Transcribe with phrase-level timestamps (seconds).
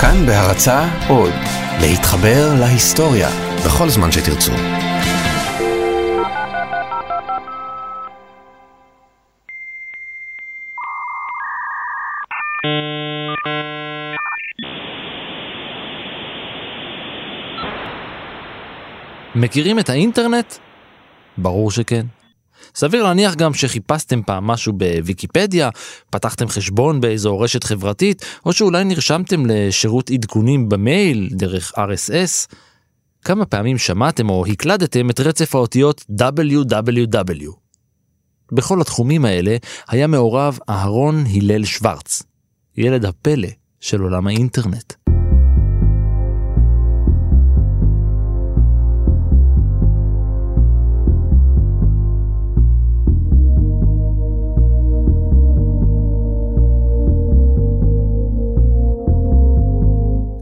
[0.00, 1.32] כאן בהרצה עוד,
[1.80, 3.28] להתחבר להיסטוריה
[3.66, 4.52] בכל זמן שתרצו.
[19.34, 20.54] מכירים את האינטרנט?
[21.38, 22.15] ברור שכן.
[22.74, 25.70] סביר להניח גם שחיפשתם פעם משהו בוויקיפדיה,
[26.10, 32.54] פתחתם חשבון באיזו רשת חברתית, או שאולי נרשמתם לשירות עדכונים במייל דרך RSS.
[33.24, 37.50] כמה פעמים שמעתם או הקלדתם את רצף האותיות www.
[38.52, 39.56] בכל התחומים האלה
[39.88, 42.22] היה מעורב אהרון הלל שוורץ,
[42.76, 43.48] ילד הפלא
[43.80, 45.05] של עולם האינטרנט.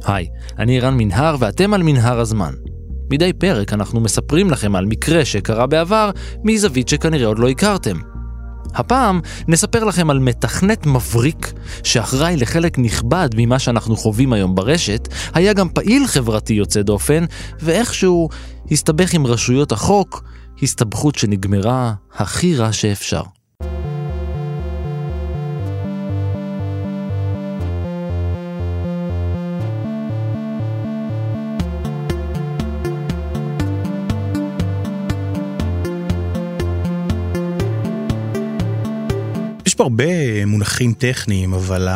[0.06, 0.26] היי,
[0.58, 2.52] אני רן מנהר ואתם על מנהר הזמן.
[3.10, 6.10] מדי פרק אנחנו מספרים לכם על מקרה שקרה בעבר
[6.44, 7.96] מזווית שכנראה עוד לא הכרתם.
[8.74, 15.52] הפעם נספר לכם על מתכנת מבריק שאחראי לחלק נכבד ממה שאנחנו חווים היום ברשת, היה
[15.52, 17.24] גם פעיל חברתי יוצא דופן,
[17.60, 18.28] ואיכשהו
[18.70, 20.24] הסתבך עם רשויות החוק,
[20.62, 23.22] הסתבכות שנגמרה הכי רע שאפשר.
[39.74, 41.88] יש פה הרבה מונחים טכניים, אבל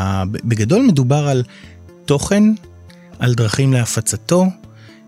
[0.45, 1.43] בגדול מדובר על
[2.05, 2.43] תוכן,
[3.19, 4.47] על דרכים להפצתו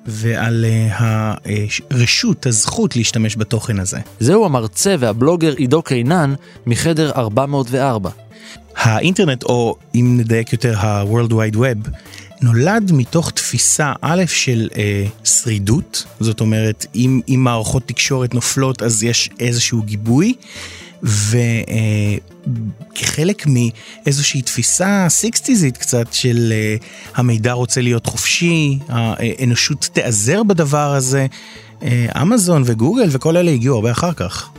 [0.07, 0.65] ועל
[1.91, 3.99] הרשות, הזכות להשתמש בתוכן הזה.
[4.21, 6.35] זהו המרצה והבלוגר עידו קינן
[6.67, 8.11] מחדר 404.
[8.77, 11.91] האינטרנט, או אם נדייק יותר ה-World Wide Web,
[12.43, 19.03] נולד מתוך תפיסה א' של אה, שרידות, זאת אומרת, אם, אם מערכות תקשורת נופלות אז
[19.03, 20.35] יש איזשהו גיבוי.
[22.93, 26.77] וכחלק מאיזושהי תפיסה סיקסטיזית קצת של אה,
[27.15, 31.27] המידע רוצה להיות חופשי, האנושות תיעזר בדבר הזה,
[31.83, 34.51] אה, אמזון וגוגל וכל אלה הגיעו הרבה אחר כך.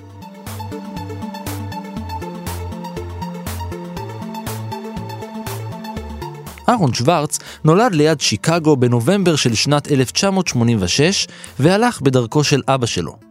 [6.69, 11.27] אהרון שוורץ נולד ליד שיקגו בנובמבר של שנת 1986
[11.59, 13.30] והלך בדרכו של אבא שלו.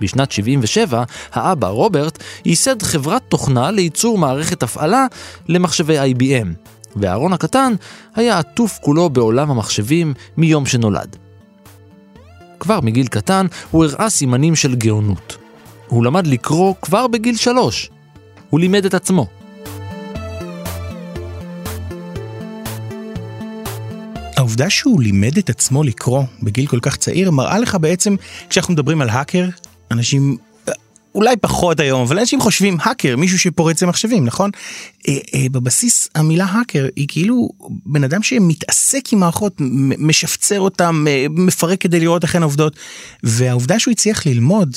[0.00, 5.06] בשנת 77, האבא, רוברט, ייסד חברת תוכנה לייצור מערכת הפעלה
[5.48, 7.74] למחשבי IBM, ואהרון הקטן
[8.14, 11.16] היה עטוף כולו בעולם המחשבים מיום שנולד.
[12.60, 15.36] כבר מגיל קטן הוא הראה סימנים של גאונות.
[15.88, 17.90] הוא למד לקרוא כבר בגיל שלוש.
[18.50, 19.26] הוא לימד את עצמו.
[24.36, 28.16] העובדה שהוא לימד את עצמו לקרוא בגיל כל כך צעיר מראה לך בעצם,
[28.50, 29.48] כשאנחנו מדברים על האקר,
[29.90, 30.36] אנשים
[31.14, 34.50] אולי פחות היום, אבל אנשים חושבים האקר, מישהו שפורץ למחשבים, נכון?
[35.08, 37.48] אה, אה, בבסיס המילה האקר היא כאילו
[37.86, 39.54] בן אדם שמתעסק עם מערכות,
[39.98, 42.76] משפצר אותם, אה, מפרק כדי לראות איך הן עובדות,
[43.22, 44.76] והעובדה שהוא הצליח ללמוד,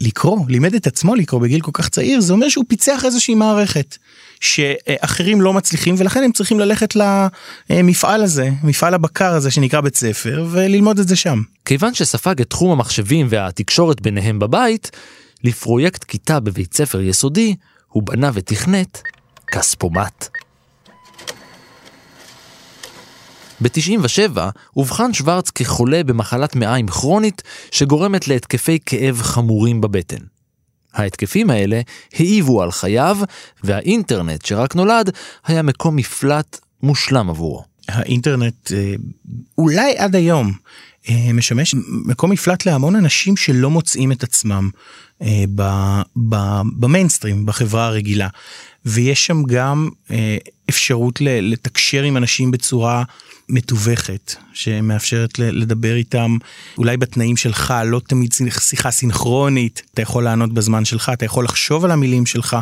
[0.00, 3.96] לקרוא, לימד את עצמו לקרוא בגיל כל כך צעיר, זה אומר שהוא פיצח איזושהי מערכת.
[4.40, 6.94] שאחרים לא מצליחים ולכן הם צריכים ללכת
[7.70, 11.40] למפעל הזה, מפעל הבקר הזה שנקרא בית ספר וללמוד את זה שם.
[11.64, 14.90] כיוון שספג את תחום המחשבים והתקשורת ביניהם בבית,
[15.44, 17.56] לפרויקט כיתה בבית ספר יסודי,
[17.88, 19.02] הוא בנה ותכנת
[19.46, 20.28] כספומט.
[23.60, 24.38] ב-97
[24.76, 30.24] אובחן שוורץ כחולה במחלת מעיים כרונית שגורמת להתקפי כאב חמורים בבטן.
[30.94, 31.80] ההתקפים האלה
[32.14, 33.18] העיבו על חייו,
[33.64, 35.10] והאינטרנט שרק נולד
[35.46, 37.64] היה מקום מפלט מושלם עבורו.
[37.88, 38.94] האינטרנט אה,
[39.58, 40.52] אולי עד היום
[41.34, 44.70] משמש מקום מפלט להמון אנשים שלא מוצאים את עצמם
[45.22, 45.44] אה,
[46.76, 48.28] במיינסטרים, בחברה הרגילה.
[48.84, 49.88] ויש שם גם
[50.72, 53.04] אפשרות לתקשר עם אנשים בצורה
[53.48, 56.36] מתווכת שמאפשרת לדבר איתם
[56.78, 59.82] אולי בתנאים שלך לא תמיד שיחה סינכרונית.
[59.94, 62.56] אתה יכול לענות בזמן שלך אתה יכול לחשוב על המילים שלך.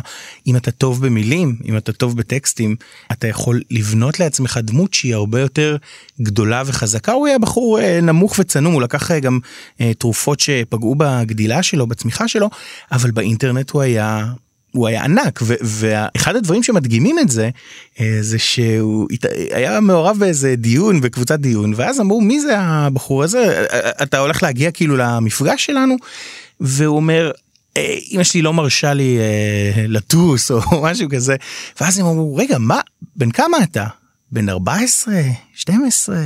[0.47, 2.75] אם אתה טוב במילים אם אתה טוב בטקסטים
[3.11, 5.77] אתה יכול לבנות לעצמך דמות שהיא הרבה יותר
[6.21, 7.11] גדולה וחזקה.
[7.11, 9.39] הוא היה בחור אה, נמוך וצנום הוא לקח אה, גם
[9.81, 12.49] אה, תרופות שפגעו בגדילה שלו בצמיחה שלו
[12.91, 14.25] אבל באינטרנט הוא היה
[14.71, 17.49] הוא היה ענק ואחד הדברים שמדגימים את זה
[17.99, 19.07] אה, זה שהוא
[19.51, 23.39] היה מעורב באיזה דיון בקבוצת דיון ואז אמרו מי זה הבחור הזה?
[23.39, 25.95] אה, אה, אתה הולך להגיע כאילו למפגש שלנו?
[26.59, 27.31] והוא אומר
[28.11, 29.17] אמא שלי לא מרשה לי
[29.87, 31.35] לטוס או משהו כזה.
[31.81, 32.79] ואז הם אמרו רגע מה
[33.15, 33.85] בן כמה אתה?
[34.31, 35.13] בן 14,
[35.53, 36.17] 12,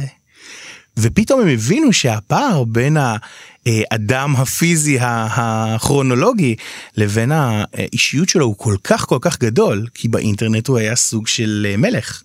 [1.00, 6.56] ופתאום הם הבינו שהפער בין האדם הפיזי הכרונולוגי
[6.98, 11.68] לבין האישיות שלו הוא כל כך כל כך גדול, כי באינטרנט הוא היה סוג של
[11.70, 12.24] אה, מלך.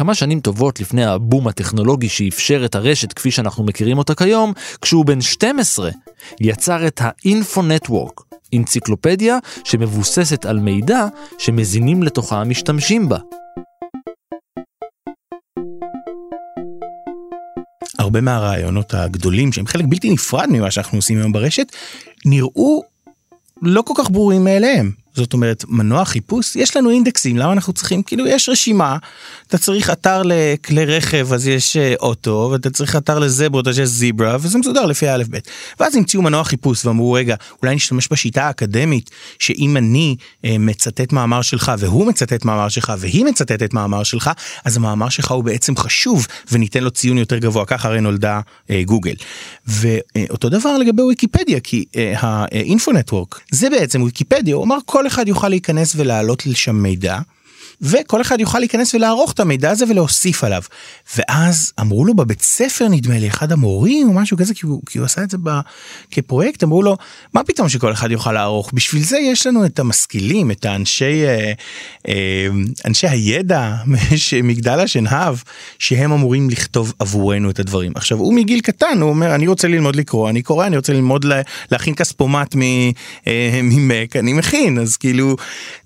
[0.00, 5.06] כמה שנים טובות לפני הבום הטכנולוגי שאפשר את הרשת כפי שאנחנו מכירים אותה כיום, כשהוא
[5.06, 5.90] בן 12,
[6.40, 8.22] יצר את ה-Info Network,
[8.54, 11.06] אנציקלופדיה שמבוססת על מידע
[11.38, 13.18] שמזינים לתוכה המשתמשים בה.
[17.98, 21.66] הרבה מהרעיונות הגדולים שהם חלק בלתי נפרד ממה שאנחנו עושים היום ברשת
[22.26, 22.82] נראו
[23.62, 24.92] לא כל כך ברורים מאליהם.
[25.14, 26.56] זאת אומרת מנוע חיפוש?
[26.56, 28.02] יש לנו אינדקסים למה אנחנו צריכים?
[28.02, 28.96] כאילו יש רשימה
[29.46, 33.88] אתה צריך אתר לכלי רכב אז יש אה, אוטו ואתה צריך אתר לזברות אז יש
[33.88, 35.38] זיברה וזה מסודר לפי ב'
[35.80, 41.42] ואז המציאו מנוע חיפוש ואמרו רגע אולי נשתמש בשיטה האקדמית שאם אני אה, מצטט מאמר
[41.42, 44.30] שלך והוא מצטט מאמר שלך והיא מצטטת מאמר שלך
[44.64, 47.64] אז המאמר שלך הוא בעצם חשוב וניתן לו ציון יותר גבוה.
[47.66, 48.40] ככה הרי נולדה
[48.70, 49.14] אה, גוגל.
[49.66, 53.40] ואותו דבר לגבי ויקיפדיה כי אה, האינפו נטוורק.
[53.50, 57.18] זה בעצם ויקיפדיה הוא אמר כל אחד יוכל להיכנס ולהעלות לשם מידע.
[57.82, 60.62] וכל אחד יוכל להיכנס ולערוך את המידע הזה ולהוסיף עליו.
[61.16, 64.98] ואז אמרו לו בבית ספר נדמה לי אחד המורים או משהו כזה כי הוא, כי
[64.98, 65.50] הוא עשה את זה ב,
[66.10, 66.96] כפרויקט אמרו לו
[67.34, 71.52] מה פתאום שכל אחד יוכל לערוך בשביל זה יש לנו את המשכילים את האנשי אה,
[72.08, 72.48] אה,
[72.86, 73.74] אנשי הידע
[74.42, 75.36] מגדל השנהב
[75.78, 79.96] שהם אמורים לכתוב עבורנו את הדברים עכשיו הוא מגיל קטן הוא אומר אני רוצה ללמוד
[79.96, 81.40] לקרוא אני קורא אני רוצה ללמוד לה,
[81.72, 82.56] להכין כספומט
[83.26, 85.36] אה, ממק אני מכין אז כאילו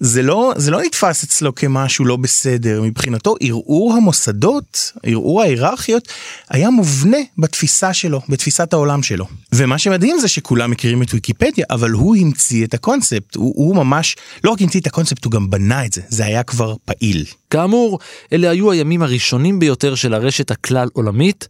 [0.01, 1.84] זה לא זה לא נתפס אצלו כמה.
[1.85, 2.83] משהו לא בסדר.
[2.83, 6.09] מבחינתו ערעור המוסדות ערעור ההיררכיות
[6.51, 9.27] היה מובנה בתפיסה שלו בתפיסת העולם שלו.
[9.53, 13.35] ומה שמדהים זה שכולם מכירים את ויקיפדיה אבל הוא המציא את הקונספט.
[13.35, 16.03] הוא, הוא ממש לא רק המציא את הקונספט הוא גם בנה את זה.
[16.09, 17.25] זה היה כבר פעיל.
[17.51, 17.99] כאמור
[18.33, 21.49] אלה היו הימים הראשונים ביותר של הרשת הכלל עולמית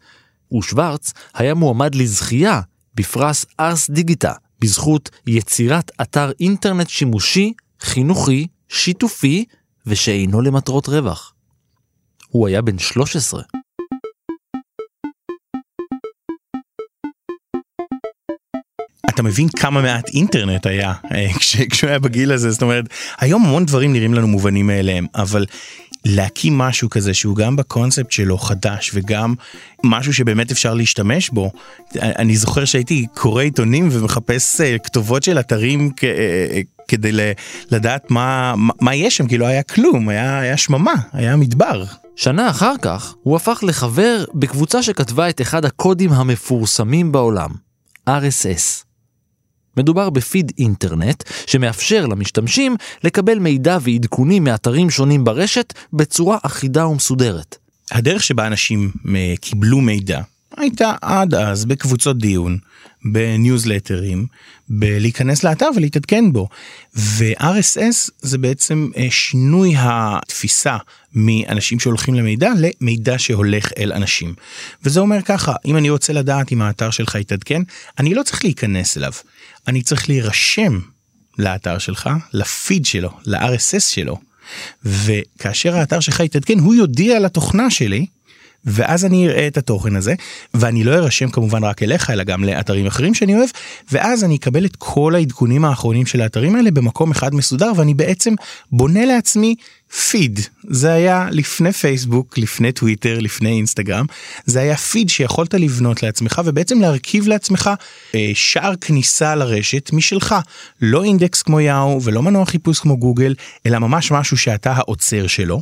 [0.52, 2.60] ושוורץ היה מועמד לזכייה
[2.94, 9.44] בפרס ארס דיגיטה בזכות יצירת אתר אינטרנט שימושי, חינוכי, שיתופי
[9.86, 11.34] ושאינו למטרות רווח.
[12.28, 13.42] הוא היה בן 13.
[19.14, 21.28] אתה מבין כמה מעט אינטרנט היה אה,
[21.70, 22.84] כשהוא היה בגיל הזה זאת אומרת
[23.18, 25.46] היום המון דברים נראים לנו מובנים מאליהם אבל
[26.04, 29.34] להקים משהו כזה שהוא גם בקונספט שלו חדש וגם
[29.84, 31.50] משהו שבאמת אפשר להשתמש בו.
[31.96, 37.10] אני זוכר שהייתי קורא עיתונים ומחפש אה, כתובות של אתרים אה, כדי
[37.70, 41.84] לדעת מה, מה יש שם, כי לא היה כלום, היה, היה שממה, היה מדבר.
[42.16, 47.50] שנה אחר כך הוא הפך לחבר בקבוצה שכתבה את אחד הקודים המפורסמים בעולם,
[48.08, 48.84] RSS.
[49.76, 57.56] מדובר בפיד אינטרנט שמאפשר למשתמשים לקבל מידע ועדכונים מאתרים שונים ברשת בצורה אחידה ומסודרת.
[57.90, 60.20] הדרך שבה אנשים אה, קיבלו מידע
[60.56, 62.58] הייתה עד אז בקבוצות דיון,
[63.04, 64.26] בניוזלטרים,
[64.68, 66.48] בלהיכנס לאתר ולהתעדכן בו.
[66.96, 70.76] ו-RSS זה בעצם אה, שינוי התפיסה
[71.14, 74.34] מאנשים שהולכים למידע למידע שהולך אל אנשים.
[74.82, 77.62] וזה אומר ככה, אם אני רוצה לדעת אם האתר שלך יתעדכן,
[77.98, 79.12] אני לא צריך להיכנס אליו,
[79.68, 80.80] אני צריך להירשם
[81.38, 84.18] לאתר שלך, לפיד שלו, ל-RSS שלו.
[84.84, 88.06] וכאשר האתר שלך יתעדכן הוא יודיע לתוכנה שלי
[88.66, 90.14] ואז אני אראה את התוכן הזה
[90.54, 93.48] ואני לא ארשם כמובן רק אליך אלא גם לאתרים אחרים שאני אוהב
[93.92, 98.34] ואז אני אקבל את כל העדכונים האחרונים של האתרים האלה במקום אחד מסודר ואני בעצם
[98.72, 99.54] בונה לעצמי
[100.10, 104.06] פיד זה היה לפני פייסבוק לפני טוויטר לפני אינסטגרם.
[104.44, 107.70] זה היה פיד שיכולת לבנות לעצמך ובעצם להרכיב לעצמך
[108.14, 110.34] אה, שער כניסה לרשת משלך.
[110.80, 113.34] לא אינדקס כמו יאו ולא מנוע חיפוש כמו גוגל
[113.66, 115.60] אלא ממש משהו שאתה העוצר שלו.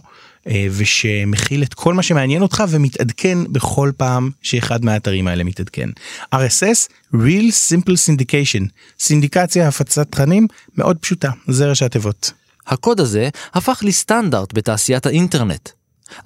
[0.48, 5.88] אה, ושמכיל את כל מה שמעניין אותך ומתעדכן בכל פעם שאחד מהאתרים האלה מתעדכן.
[6.34, 8.64] RSS, Real Simple Syndication,
[8.98, 10.46] סינדיקציה הפצת תכנים
[10.76, 12.32] מאוד פשוטה, זה ראשי התיבות.
[12.66, 15.68] הקוד הזה הפך לסטנדרט בתעשיית האינטרנט.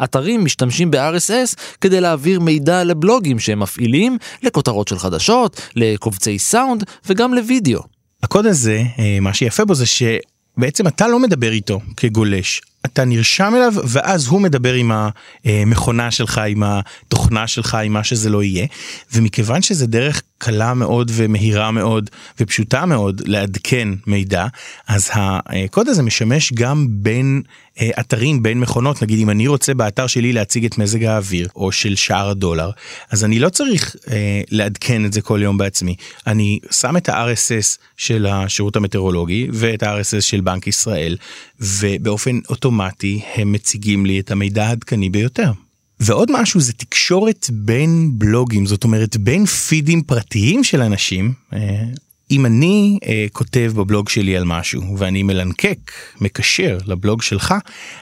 [0.04, 7.34] אתרים משתמשים ב-RSS כדי להעביר מידע לבלוגים שהם מפעילים, לכותרות של חדשות, לקובצי סאונד וגם
[7.34, 7.80] לוידאו.
[8.22, 9.86] הקוד הזה, אה, מה שיפה בו זה
[10.56, 14.92] שבעצם אתה לא מדבר איתו כגולש, אתה נרשם אליו ואז הוא מדבר עם
[15.44, 18.66] המכונה שלך עם התוכנה שלך עם מה שזה לא יהיה.
[19.12, 24.46] ומכיוון שזה דרך קלה מאוד ומהירה מאוד ופשוטה מאוד לעדכן מידע,
[24.88, 27.42] אז הקוד הזה משמש גם בין
[27.80, 31.72] אה, אתרים, בין מכונות, נגיד אם אני רוצה באתר שלי להציג את מזג האוויר או
[31.72, 32.70] של שער הדולר,
[33.10, 35.94] אז אני לא צריך אה, לעדכן את זה כל יום בעצמי.
[36.26, 41.16] אני שם את ה-RSS של השירות המטאורולוגי ואת ה-RSS של בנק ישראל,
[41.60, 45.52] ובאופן אוטומטי הם מציגים לי את המידע העדכני ביותר.
[46.00, 51.32] ועוד משהו זה תקשורת בין בלוגים, זאת אומרת בין פידים פרטיים של אנשים.
[51.52, 51.84] אה,
[52.30, 57.54] אם אני אה, כותב בבלוג שלי על משהו ואני מלנקק, מקשר לבלוג שלך,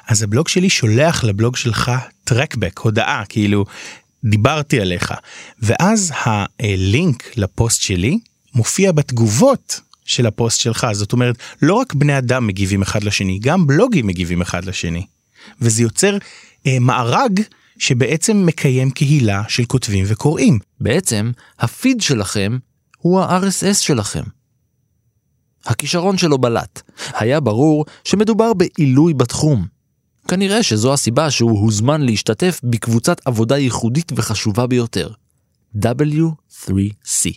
[0.08, 1.92] אז הבלוג שלי שולח לבלוג שלך
[2.24, 3.64] טרקבק, הודעה, כאילו
[4.24, 5.14] דיברתי עליך.
[5.60, 8.18] ואז הלינק לפוסט שלי
[8.54, 13.66] מופיע בתגובות של הפוסט שלך, זאת אומרת, לא רק בני אדם מגיבים אחד לשני, גם
[13.66, 15.06] בלוגים מגיבים אחד לשני.
[15.60, 16.18] וזה יוצר
[16.66, 17.40] אה, מארג
[17.84, 20.58] שבעצם מקיים קהילה של כותבים וקוראים.
[20.80, 22.58] בעצם, הפיד שלכם
[22.98, 24.22] הוא ה-RSS שלכם.
[25.66, 26.82] הכישרון שלו בלט.
[27.14, 29.66] היה ברור שמדובר בעילוי בתחום.
[30.28, 35.10] כנראה שזו הסיבה שהוא הוזמן להשתתף בקבוצת עבודה ייחודית וחשובה ביותר,
[35.76, 37.30] W3C.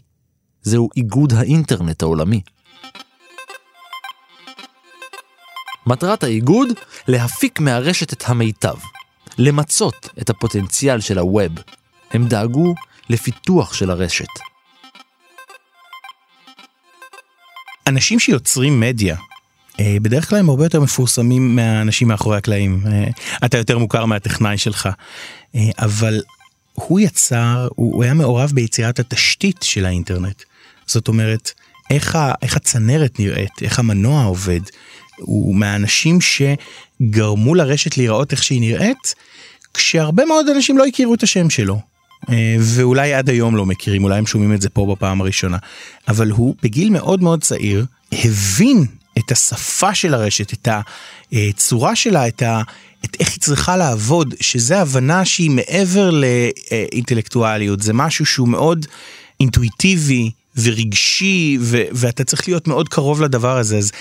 [0.61, 2.41] זהו איגוד האינטרנט העולמי.
[5.87, 6.67] מטרת האיגוד
[7.07, 8.75] להפיק מהרשת את המיטב,
[9.37, 11.51] למצות את הפוטנציאל של הווב.
[12.11, 12.75] הם דאגו
[13.09, 14.27] לפיתוח של הרשת.
[17.87, 19.15] אנשים שיוצרים מדיה,
[19.79, 22.81] אה, בדרך כלל הם הרבה יותר מפורסמים מהאנשים מאחורי הקלעים.
[22.87, 23.07] אה,
[23.45, 24.89] אתה יותר מוכר מהטכנאי שלך.
[25.55, 26.21] אה, אבל
[26.73, 30.43] הוא יצר, הוא היה מעורב ביצירת התשתית של האינטרנט.
[30.85, 31.51] זאת אומרת,
[31.89, 32.17] איך,
[32.55, 34.59] הצנרת נראית, איך המנוע עובד.
[35.17, 39.15] הוא מהאנשים שגרמו לרשת להיראות איך שהיא נראית,
[39.73, 41.79] כשהרבה מאוד אנשים לא הכירו את השם שלו.
[42.29, 45.57] אה, ואולי עד היום לא מכירים, אולי הם שומעים את זה פה בפעם הראשונה.
[46.07, 48.85] אבל הוא בגיל מאוד מאוד צעיר הבין
[49.17, 50.67] את השפה של הרשת, את
[51.33, 52.61] הצורה שלה, את, ה,
[53.05, 58.85] את איך היא צריכה לעבוד, שזה הבנה שהיא מעבר לאינטלקטואליות, זה משהו שהוא מאוד
[59.39, 60.31] אינטואיטיבי
[60.63, 63.77] ורגשי, ו, ואתה צריך להיות מאוד קרוב לדבר הזה.
[63.77, 63.91] אז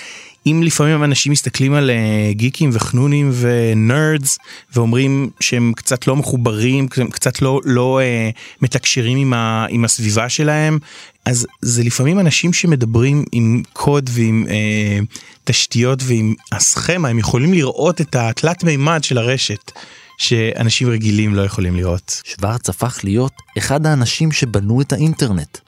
[0.46, 4.38] אם לפעמים אנשים מסתכלים על uh, גיקים וחנונים ונרדס
[4.74, 10.78] ואומרים שהם קצת לא מחוברים, קצת לא, לא uh, מתקשרים עם, ה, עם הסביבה שלהם,
[11.24, 18.00] אז זה לפעמים אנשים שמדברים עם קוד ועם uh, תשתיות ועם הסכמה, הם יכולים לראות
[18.00, 19.72] את התלת מימד של הרשת.
[20.18, 22.22] שאנשים רגילים לא יכולים לראות.
[22.24, 25.58] שוורץ הפך להיות אחד האנשים שבנו את האינטרנט.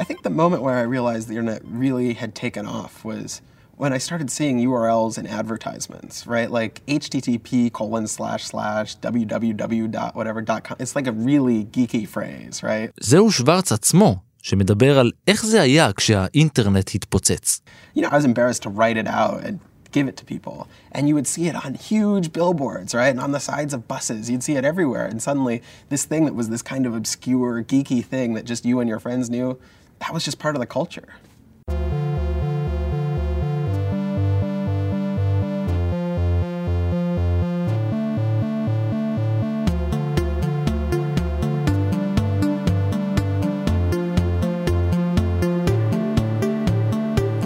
[0.00, 3.42] I think the moment where I realized the internet really had taken off was
[3.76, 6.50] when I started seeing URLs in advertisements, right?
[6.50, 10.78] Like http colon slash slash www dot whatever dot com.
[10.80, 12.90] It's like a really geeky phrase, right?
[13.00, 17.60] זהו שוורץ עצמו, שמדבר על איך זה היה כשהאינטרנט התפוצץ.
[17.94, 19.58] You know, I was embarrassed to write it out and
[19.92, 20.66] give it to people.
[20.92, 23.10] And you would see it on huge billboards, right?
[23.10, 24.30] And on the sides of buses.
[24.30, 25.04] You'd see it everywhere.
[25.04, 28.80] And suddenly, this thing that was this kind of obscure, geeky thing that just you
[28.80, 29.58] and your friends knew
[30.05, 31.07] that was just part of the culture.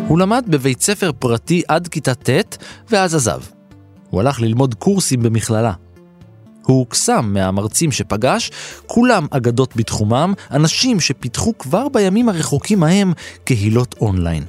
[0.07, 2.29] הוא למד בבית ספר פרטי עד כיתה ט'
[2.89, 3.41] ואז עזב.
[4.09, 5.73] הוא הלך ללמוד קורסים במכללה.
[6.63, 8.51] הוא הוקסם מהמרצים שפגש,
[8.87, 13.13] כולם אגדות בתחומם, אנשים שפיתחו כבר בימים הרחוקים ההם
[13.43, 14.43] קהילות אונליין.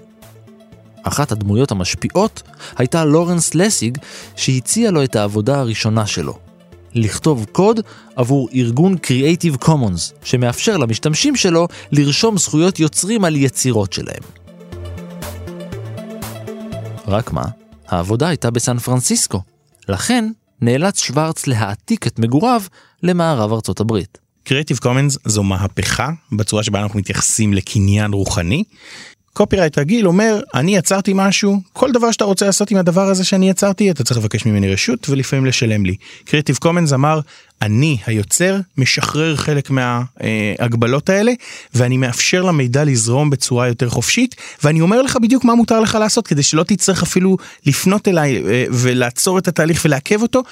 [1.02, 2.43] אחת הדמויות המשפיעות
[2.76, 3.99] הייתה לורנס לסיג,
[4.37, 6.38] שהציע לו את העבודה הראשונה שלו.
[6.95, 7.81] לכתוב קוד
[8.17, 14.23] עבור ארגון Creative Commons, שמאפשר למשתמשים שלו לרשום זכויות יוצרים על יצירות שלהם.
[17.07, 17.45] רק מה,
[17.88, 19.40] העבודה הייתה בסן פרנסיסקו,
[19.88, 20.31] לכן
[20.62, 22.62] נאלץ שוורץ להעתיק את מגוריו
[23.02, 24.19] למערב ארצות הברית.
[24.49, 28.64] Creative Commons זו מהפכה בצורה שבה אנחנו מתייחסים לקניין רוחני.
[29.33, 33.50] קופירייט רגיל אומר אני יצרתי משהו כל דבר שאתה רוצה לעשות עם הדבר הזה שאני
[33.50, 35.97] יצרתי אתה צריך לבקש ממני רשות ולפעמים לשלם לי.
[36.25, 37.21] קריאטיב קומנס אמר
[37.62, 41.33] אני היוצר משחרר חלק מההגבלות האלה
[41.75, 46.26] ואני מאפשר למידע לזרום בצורה יותר חופשית ואני אומר לך בדיוק מה מותר לך לעשות
[46.26, 47.37] כדי שלא תצטרך אפילו
[47.67, 50.43] לפנות אליי אה, ולעצור את התהליך ולעכב אותו.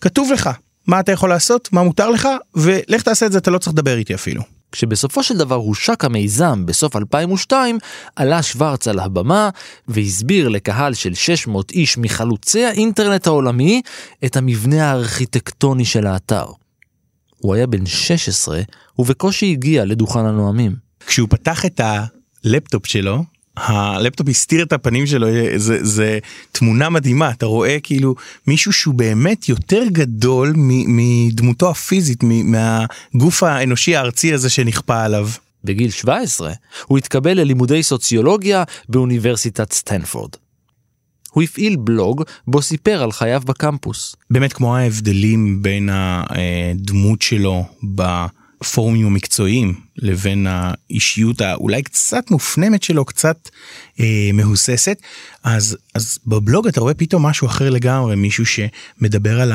[0.00, 0.50] כתוב לך
[0.86, 3.96] מה אתה יכול לעשות מה מותר לך ולך תעשה את זה אתה לא צריך לדבר
[3.98, 4.59] איתי אפילו.
[4.72, 7.78] כשבסופו של דבר הושק המיזם בסוף 2002,
[8.16, 9.50] עלה שוורץ על הבמה
[9.88, 13.82] והסביר לקהל של 600 איש מחלוצי האינטרנט העולמי
[14.24, 16.46] את המבנה הארכיטקטוני של האתר.
[17.38, 18.60] הוא היה בן 16
[18.98, 20.76] ובקושי הגיע לדוכן הנואמים.
[21.06, 21.80] כשהוא פתח את
[22.44, 23.24] הלפטופ שלו,
[23.56, 25.26] הלפטופ הסתיר את הפנים שלו,
[25.56, 26.18] זה, זה
[26.52, 28.14] תמונה מדהימה, אתה רואה כאילו
[28.46, 30.52] מישהו שהוא באמת יותר גדול
[30.86, 35.28] מדמותו הפיזית, מהגוף האנושי הארצי הזה שנכפה עליו.
[35.64, 36.52] בגיל 17
[36.86, 40.30] הוא התקבל ללימודי סוציולוגיה באוניברסיטת סטנפורד.
[41.30, 44.16] הוא הפעיל בלוג בו סיפר על חייו בקמפוס.
[44.30, 47.64] באמת כמו ההבדלים בין הדמות שלו
[48.60, 53.48] בפורומים המקצועיים לבין האישיות האולי קצת מופנמת שלו, קצת
[54.00, 54.98] אה, מהוססת,
[55.44, 59.52] אז, אז בבלוג אתה רואה פתאום משהו אחר לגמרי, מישהו שמדבר על.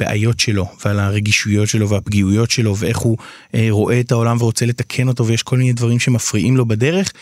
[0.00, 3.16] הבעיות שלו ועל הרגישויות שלו והפגיעויות שלו ואיך הוא
[3.54, 7.12] אה, רואה את העולם ורוצה לתקן אותו ויש כל מיני דברים שמפריעים לו בדרך.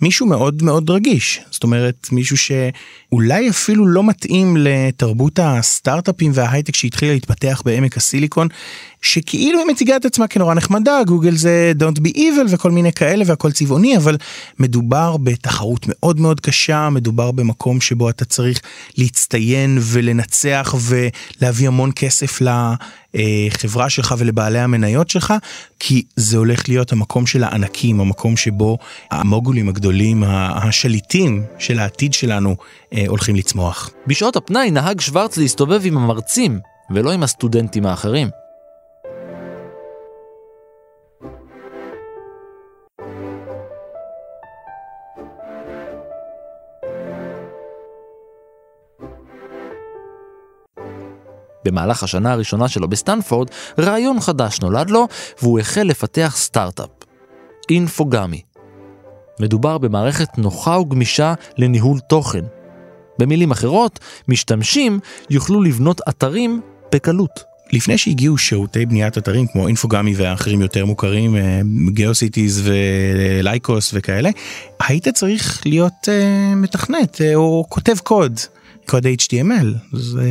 [0.00, 7.12] מישהו מאוד מאוד רגיש, זאת אומרת מישהו שאולי אפילו לא מתאים לתרבות הסטארט-אפים וההייטק שהתחילה
[7.12, 8.48] להתפתח בעמק הסיליקון,
[9.04, 13.24] שכאילו היא מציגה את עצמה כנורא נחמדה, גוגל זה Don't be evil וכל מיני כאלה
[13.26, 14.16] והכל צבעוני, אבל
[14.58, 18.60] מדובר בתחרות מאוד מאוד קשה, מדובר במקום שבו אתה צריך
[18.98, 25.34] להצטיין ולנצח ולהביא המון כסף לחברה שלך ולבעלי המניות שלך,
[25.80, 28.78] כי זה הולך להיות המקום של הענקים, המקום שבו
[29.10, 32.56] המוגולים הגדולים, השליטים של העתיד שלנו
[32.92, 33.90] אה, הולכים לצמוח.
[34.06, 36.58] בשעות הפנאי נהג שוורץ להסתובב עם המרצים
[36.90, 38.43] ולא עם הסטודנטים האחרים.
[51.74, 55.08] במהלך השנה הראשונה שלו בסטנפורד, רעיון חדש נולד לו,
[55.42, 56.88] והוא החל לפתח סטארט-אפ.
[57.70, 58.40] Infogami.
[59.40, 62.44] מדובר במערכת נוחה וגמישה לניהול תוכן.
[63.18, 65.00] במילים אחרות, משתמשים
[65.30, 66.60] יוכלו לבנות אתרים
[66.92, 67.44] בקלות.
[67.72, 71.36] לפני שהגיעו שירותי בניית אתרים כמו אינפוגמי ואחרים יותר מוכרים,
[71.88, 74.30] גיאוסיטיז ולייקוס וכאלה,
[74.88, 78.40] היית צריך להיות uh, מתכנת uh, או כותב קוד.
[78.86, 80.22] קוד HTML זה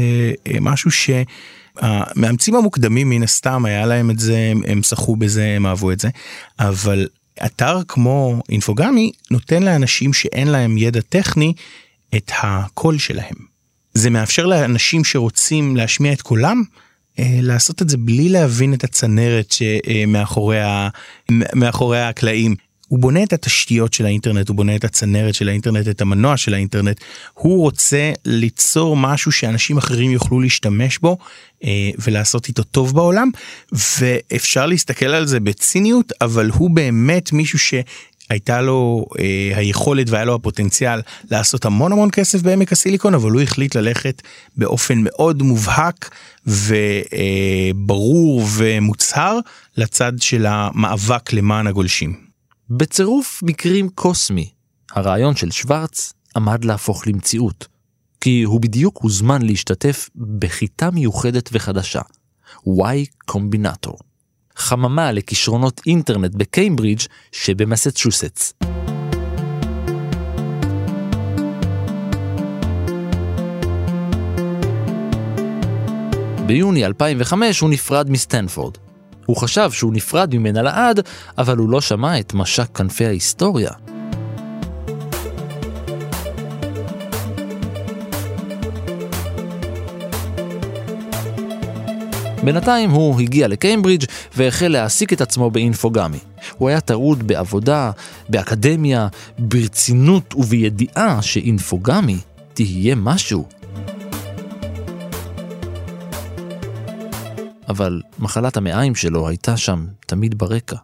[0.48, 5.91] אה, משהו שהמאמצים המוקדמים מן הסתם היה להם את זה הם שחו בזה הם אהבו
[5.91, 6.10] את זה
[6.60, 7.07] אבל
[7.45, 11.53] אתר כמו אינפוגמי נותן לאנשים שאין להם ידע טכני
[12.15, 13.36] את הקול שלהם.
[13.94, 16.63] זה מאפשר לאנשים שרוצים להשמיע את קולם
[17.20, 20.61] אה, לעשות את זה בלי להבין את הצנרת שמאחורי
[22.01, 22.55] הקלעים.
[22.87, 26.53] הוא בונה את התשתיות של האינטרנט, הוא בונה את הצנרת של האינטרנט, את המנוע של
[26.53, 27.00] האינטרנט.
[27.33, 31.17] הוא רוצה ליצור משהו שאנשים אחרים יוכלו להשתמש בו
[31.63, 33.29] אה, ולעשות איתו טוב בעולם,
[33.72, 37.74] ואפשר להסתכל על זה בציניות, אבל הוא באמת מישהו ש...
[38.29, 43.41] הייתה לו אה, היכולת והיה לו הפוטנציאל לעשות המון המון כסף בעמק הסיליקון אבל הוא
[43.41, 44.22] החליט ללכת
[44.57, 46.09] באופן מאוד מובהק
[46.48, 49.39] וברור אה, ומוצהר
[49.77, 52.32] לצד של המאבק למען הגולשים.
[52.69, 54.49] בצירוף מקרים קוסמי,
[54.91, 57.67] הרעיון של שוורץ עמד להפוך למציאות,
[58.21, 62.01] כי הוא בדיוק הוזמן להשתתף בכיתה מיוחדת וחדשה,
[62.67, 63.97] Y קומבינטור,
[64.55, 68.53] חממה לכישרונות אינטרנט בקיימברידג' שבמסצ'וסטס.
[76.45, 78.77] ביוני 2005 הוא נפרד מסטנפורד,
[79.25, 81.00] הוא חשב שהוא נפרד ממנה לעד,
[81.38, 83.72] אבל הוא לא שמע את משק כנפי ההיסטוריה.
[92.44, 94.05] בינתיים הוא הגיע לקיימברידג'
[94.36, 96.18] והחל להעסיק את עצמו באינפוגמי.
[96.57, 97.92] הוא היה טרוד בעבודה,
[98.29, 99.07] באקדמיה,
[99.40, 102.18] ברצינות ובידיעה שאינפוגמי
[102.53, 103.62] תהיה משהו.
[107.69, 110.77] אבל מחלת המעיים שלו הייתה שם תמיד ברקע.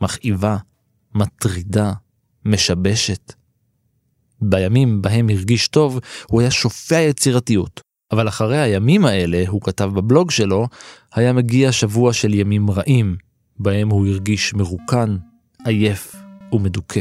[0.00, 0.56] מכאיבה,
[1.14, 1.92] מטרידה,
[2.44, 3.32] משבשת.
[4.40, 7.80] בימים בהם הרגיש טוב, הוא היה שופע יצירתיות.
[8.12, 10.68] אבל אחרי הימים האלה, הוא כתב בבלוג שלו,
[11.14, 13.16] היה מגיע שבוע של ימים רעים,
[13.58, 15.16] בהם הוא הרגיש מרוקן,
[15.64, 16.16] עייף
[16.52, 17.00] ומדוכא.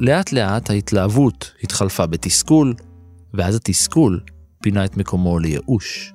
[0.00, 2.74] לאט לאט ההתלהבות התחלפה בתסכול,
[3.34, 4.20] ואז התסכול
[4.62, 6.12] פינה את מקומו לייאוש.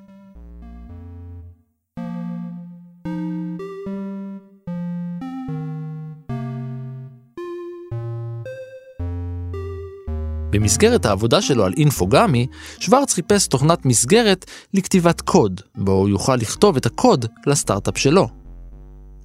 [10.50, 12.48] במסגרת העבודה שלו על אינפוגמי,
[12.80, 18.28] שוורץ חיפש תוכנת מסגרת לכתיבת קוד, בו הוא יוכל לכתוב את הקוד לסטארט-אפ שלו.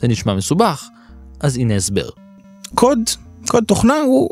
[0.00, 0.88] זה נשמע מסובך,
[1.40, 2.08] אז הנה הסבר.
[2.74, 2.98] קוד,
[3.48, 4.30] קוד תוכנה הוא,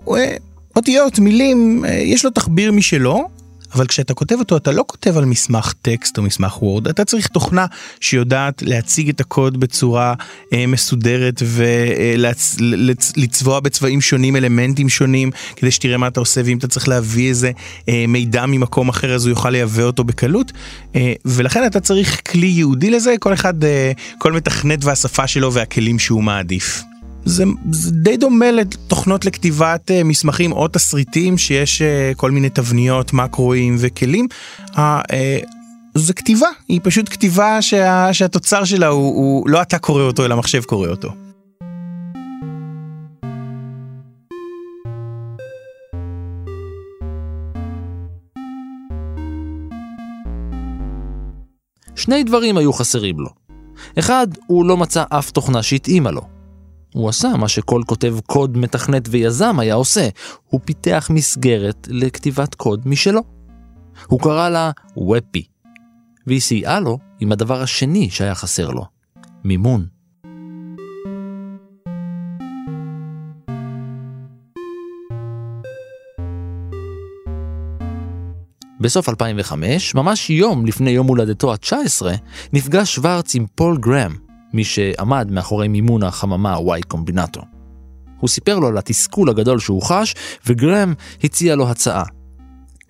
[0.76, 3.28] אותיות, מילים, אה, יש לו תחביר משלו,
[3.74, 7.26] אבל כשאתה כותב אותו אתה לא כותב על מסמך טקסט או מסמך וורד, אתה צריך
[7.26, 7.66] תוכנה
[8.00, 10.14] שיודעת להציג את הקוד בצורה
[10.52, 11.42] אה, מסודרת
[13.18, 17.50] ולצבוע בצבעים שונים אלמנטים שונים כדי שתראה מה אתה עושה ואם אתה צריך להביא איזה
[17.88, 20.52] אה, מידע ממקום אחר אז הוא יוכל לייבא אותו בקלות
[20.96, 25.98] אה, ולכן אתה צריך כלי ייעודי לזה כל אחד אה, כל מתכנת והשפה שלו והכלים
[25.98, 26.82] שהוא מעדיף.
[27.28, 33.12] זה, זה די דומה לתוכנות לכתיבת uh, מסמכים או תסריטים שיש uh, כל מיני תבניות,
[33.12, 34.26] מקרואים וכלים.
[34.72, 34.78] Uh,
[35.94, 40.34] זה כתיבה, היא פשוט כתיבה שה, שהתוצר שלה הוא, הוא לא אתה קורא אותו אלא
[40.34, 41.12] המחשב קורא אותו.
[51.96, 53.28] שני דברים היו חסרים לו.
[53.98, 56.37] אחד, הוא לא מצא אף תוכנה שהתאימה לו.
[56.98, 60.08] הוא עשה מה שכל כותב קוד מתכנת ויזם היה עושה,
[60.48, 63.20] הוא פיתח מסגרת לכתיבת קוד משלו.
[64.06, 65.44] הוא קרא לה ופי,
[66.26, 68.84] והיא סייעה לו עם הדבר השני שהיה חסר לו,
[69.44, 69.86] מימון.
[78.80, 82.06] בסוף 2005, ממש יום לפני יום הולדתו ה-19,
[82.52, 87.40] נפגש שוורץ עם פול גראם, מי שעמד מאחורי מימון החממה Y קומבינטו.
[88.20, 90.14] הוא סיפר לו על התסכול הגדול שהוא חש,
[90.46, 92.04] וגראם הציע לו הצעה.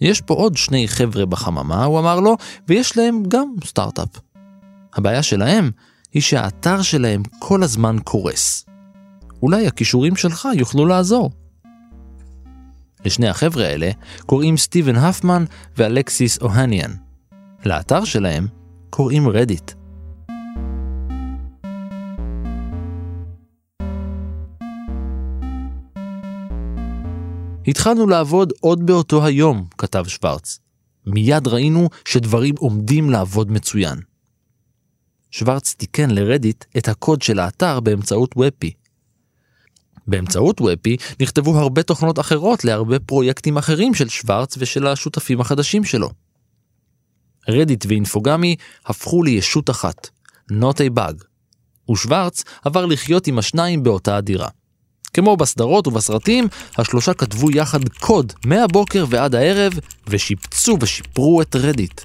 [0.01, 2.37] יש פה עוד שני חבר'ה בחממה, הוא אמר לו,
[2.69, 4.09] ויש להם גם סטארט-אפ.
[4.95, 5.71] הבעיה שלהם
[6.13, 8.67] היא שהאתר שלהם כל הזמן קורס.
[9.43, 11.31] אולי הכישורים שלך יוכלו לעזור.
[13.05, 13.91] לשני החבר'ה האלה
[14.27, 15.45] קוראים סטיבן הפמן
[15.77, 16.91] ואלקסיס אוהניאן.
[17.65, 18.47] לאתר שלהם
[18.91, 19.73] קוראים רדיט.
[27.69, 30.59] התחלנו לעבוד עוד באותו היום, כתב שוורץ.
[31.07, 33.99] מיד ראינו שדברים עומדים לעבוד מצוין.
[35.31, 38.73] שוורץ תיקן לרדיט את הקוד של האתר באמצעות ופי.
[40.07, 46.11] באמצעות ופי נכתבו הרבה תוכנות אחרות להרבה פרויקטים אחרים של שוורץ ושל השותפים החדשים שלו.
[47.49, 50.09] רדיט ואינפוגמי הפכו לישות אחת,
[50.53, 51.25] not a bug,
[51.91, 54.49] ושוורץ עבר לחיות עם השניים באותה הדירה.
[55.19, 59.73] כמו בסדרות ובסרטים, השלושה כתבו יחד קוד מהבוקר ועד הערב,
[60.09, 62.01] ושיפצו ושיפרו את רדיט.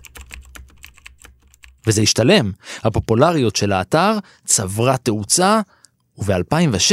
[1.88, 2.52] וזה השתלם,
[2.84, 5.62] הפופולריות של האתר צברה תאוצה,
[6.18, 6.92] וב-2006,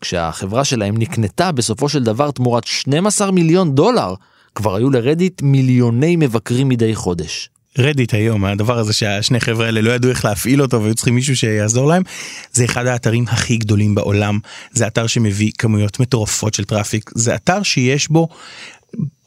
[0.00, 4.14] כשהחברה שלהם נקנתה בסופו של דבר תמורת 12 מיליון דולר,
[4.54, 7.50] כבר היו לרדיט מיליוני מבקרים מדי חודש.
[7.78, 11.36] רדיט היום הדבר הזה שהשני חבר'ה האלה לא ידעו איך להפעיל אותו והיו צריכים מישהו
[11.36, 12.02] שיעזור להם
[12.52, 14.38] זה אחד האתרים הכי גדולים בעולם
[14.72, 18.28] זה אתר שמביא כמויות מטורפות של traffic זה אתר שיש בו.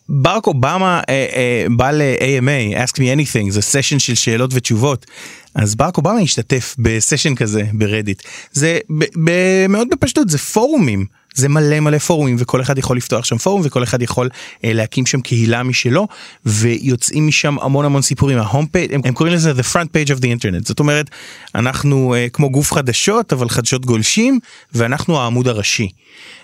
[0.09, 5.05] ברק אובמה אה, אה, בא ל-AMA, ask me anything, זה סשן של שאלות ותשובות.
[5.55, 8.23] אז ברק אובמה השתתף בסשן כזה ברדיט.
[8.51, 8.79] זה
[9.69, 11.05] מאוד בפשטות, זה פורומים.
[11.33, 14.29] זה מלא מלא פורומים וכל אחד יכול לפתוח שם פורום וכל אחד יכול
[14.63, 16.07] אה, להקים שם קהילה משלו
[16.45, 20.09] ויוצאים משם המון המון סיפורים ה home page הם, הם קוראים לזה the front page
[20.09, 21.09] of the internet זאת אומרת
[21.55, 24.39] אנחנו אה, כמו גוף חדשות אבל חדשות גולשים
[24.73, 25.89] ואנחנו העמוד הראשי.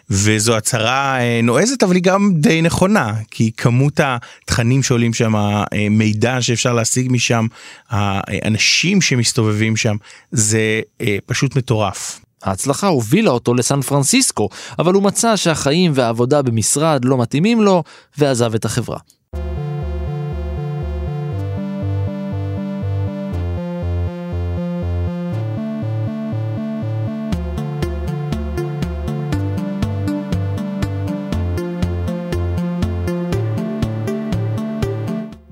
[0.09, 6.35] וזו הצהרה אה, נועזת אבל היא גם די נכונה כי כמות התכנים שעולים שם המידע
[6.35, 7.45] אה, שאפשר להשיג משם
[7.89, 9.95] האנשים שמסתובבים שם
[10.31, 12.19] זה אה, פשוט מטורף.
[12.43, 14.49] ההצלחה הובילה אותו לסן פרנסיסקו,
[14.79, 17.83] אבל הוא מצא שהחיים והעבודה במשרד לא מתאימים לו,
[18.17, 18.97] ועזב את החברה.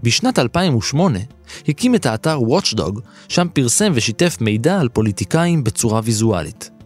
[0.07, 1.19] בשנת 2008
[1.67, 6.76] הקים את האתר Watchdog, שם פרסם ושיתף מידע על פוליטיקאים בצורה ויזואלית.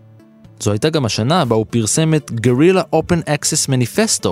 [0.62, 4.30] זו הייתה גם השנה בה הוא פרסם את Guerrilla Open Access Manifesto,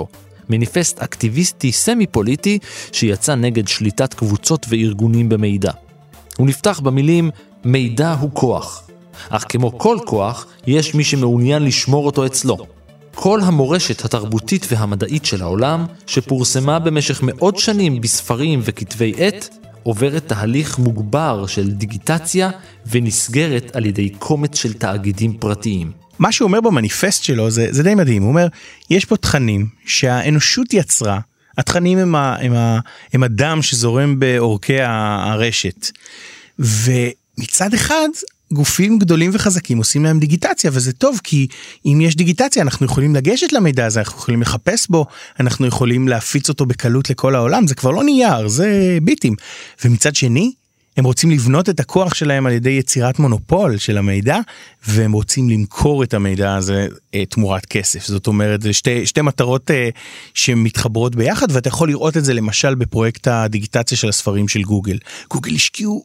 [0.48, 2.58] מניפסט אקטיביסטי סמי-פוליטי
[2.92, 5.72] שיצא נגד שליטת קבוצות וארגונים במידע.
[6.36, 7.30] הוא נפתח במילים
[7.64, 8.90] מידע הוא כוח,
[9.28, 12.56] אך כמו כל כוח, יש מי שמעוניין לשמור אותו אצלו.
[13.14, 19.48] כל המורשת התרבותית והמדעית של העולם, שפורסמה במשך מאות שנים בספרים וכתבי עת,
[19.82, 22.50] עוברת תהליך מוגבר של דיגיטציה
[22.86, 25.99] ונסגרת על ידי קומץ של תאגידים פרטיים.
[26.20, 28.46] מה שהוא אומר במניפסט שלו זה, זה די מדהים, הוא אומר,
[28.90, 31.18] יש פה תכנים שהאנושות יצרה,
[31.58, 32.78] התכנים הם, ה, הם, ה,
[33.12, 35.90] הם הדם שזורם בעורקי הרשת.
[36.58, 38.08] ומצד אחד
[38.52, 41.46] גופים גדולים וחזקים עושים להם דיגיטציה וזה טוב כי
[41.86, 45.06] אם יש דיגיטציה אנחנו יכולים לגשת למידע הזה אנחנו יכולים לחפש בו
[45.40, 49.34] אנחנו יכולים להפיץ אותו בקלות לכל העולם זה כבר לא נייר זה ביטים.
[49.84, 50.52] ומצד שני
[51.00, 54.38] הם רוצים לבנות את הכוח שלהם על ידי יצירת מונופול של המידע
[54.88, 58.06] והם רוצים למכור את המידע הזה אה, תמורת כסף.
[58.06, 59.88] זאת אומרת זה שתי, שתי מטרות אה,
[60.34, 64.98] שמתחברות ביחד ואתה יכול לראות את זה למשל בפרויקט הדיגיטציה של הספרים של גוגל.
[65.30, 66.04] גוגל השקיעו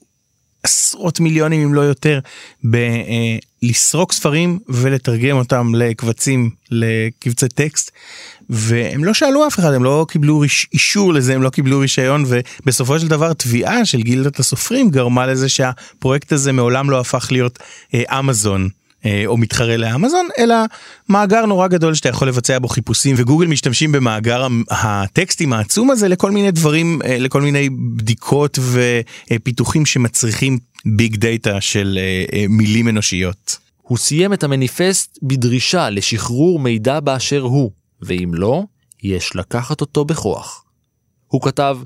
[0.65, 2.19] עשרות מיליונים אם לא יותר
[2.63, 7.91] בלסרוק אה, ספרים ולתרגם אותם לקבצים לקבצי טקסט
[8.49, 12.99] והם לא שאלו אף אחד הם לא קיבלו אישור לזה הם לא קיבלו רישיון ובסופו
[12.99, 17.59] של דבר תביעה של גילדת הסופרים גרמה לזה שהפרויקט הזה מעולם לא הפך להיות
[17.93, 18.61] אה, אמזון.
[18.61, 18.84] אה,
[19.25, 20.55] או מתחרה לאמזון אלא
[21.09, 26.31] מאגר נורא גדול שאתה יכול לבצע בו חיפושים וגוגל משתמשים במאגר הטקסטים העצום הזה לכל
[26.31, 28.59] מיני דברים אה, לכל מיני בדיקות
[29.31, 33.57] ופיתוחים שמצריכים ביג דאטה של אה, מילים אנושיות.
[33.81, 38.63] הוא סיים את המניפסט בדרישה לשחרור מידע באשר הוא, ואם לא,
[39.03, 40.63] יש לקחת אותו בכוח.
[41.27, 41.77] הוא כתב,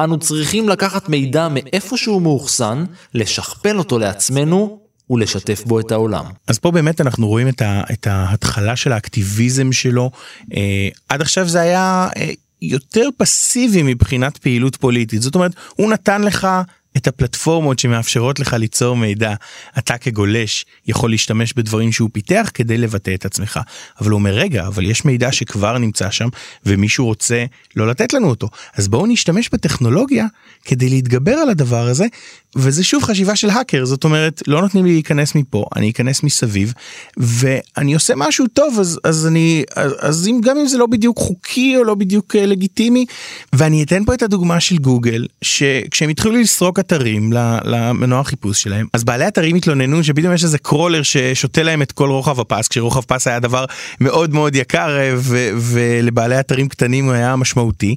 [0.00, 2.84] אנו צריכים לקחת מידע מאיפה שהוא מאוחסן,
[3.14, 6.24] לשכפל אותו לעצמנו ולשתף בו את העולם.
[6.46, 10.10] אז פה באמת אנחנו רואים את, ה, את ההתחלה של האקטיביזם שלו.
[10.56, 12.30] אה, עד עכשיו זה היה אה,
[12.62, 15.22] יותר פסיבי מבחינת פעילות פוליטית.
[15.22, 16.48] זאת אומרת, הוא נתן לך
[16.96, 19.34] את הפלטפורמות שמאפשרות לך ליצור מידע.
[19.78, 23.60] אתה כגולש יכול להשתמש בדברים שהוא פיתח כדי לבטא את עצמך.
[24.00, 26.28] אבל הוא אומר רגע אבל יש מידע שכבר נמצא שם
[26.66, 27.44] ומישהו רוצה
[27.76, 30.26] לא לתת לנו אותו אז בואו נשתמש בטכנולוגיה
[30.64, 32.06] כדי להתגבר על הדבר הזה
[32.56, 36.72] וזה שוב חשיבה של האקר זאת אומרת לא נותנים לי להיכנס מפה אני אכנס מסביב
[37.16, 41.18] ואני עושה משהו טוב אז אז אני אז, אז אם גם אם זה לא בדיוק
[41.18, 43.06] חוקי או לא בדיוק אה, לגיטימי
[43.52, 47.32] ואני אתן פה את הדוגמה של גוגל שכשהם התחילו לסרוק אתרים
[47.64, 48.86] למנוע החיפוש שלהם.
[48.92, 53.00] אז בעלי אתרים התלוננו שפתאום יש איזה קרולר ששותה להם את כל רוחב הפס כשרוחב
[53.00, 53.64] פס היה דבר
[54.00, 55.14] מאוד מאוד יקר אה,
[55.56, 57.96] ולבעלי אתרים קטנים היה משמעותי.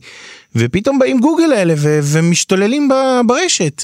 [0.55, 1.73] ופתאום באים גוגל האלה
[2.03, 2.89] ומשתוללים
[3.27, 3.83] ברשת.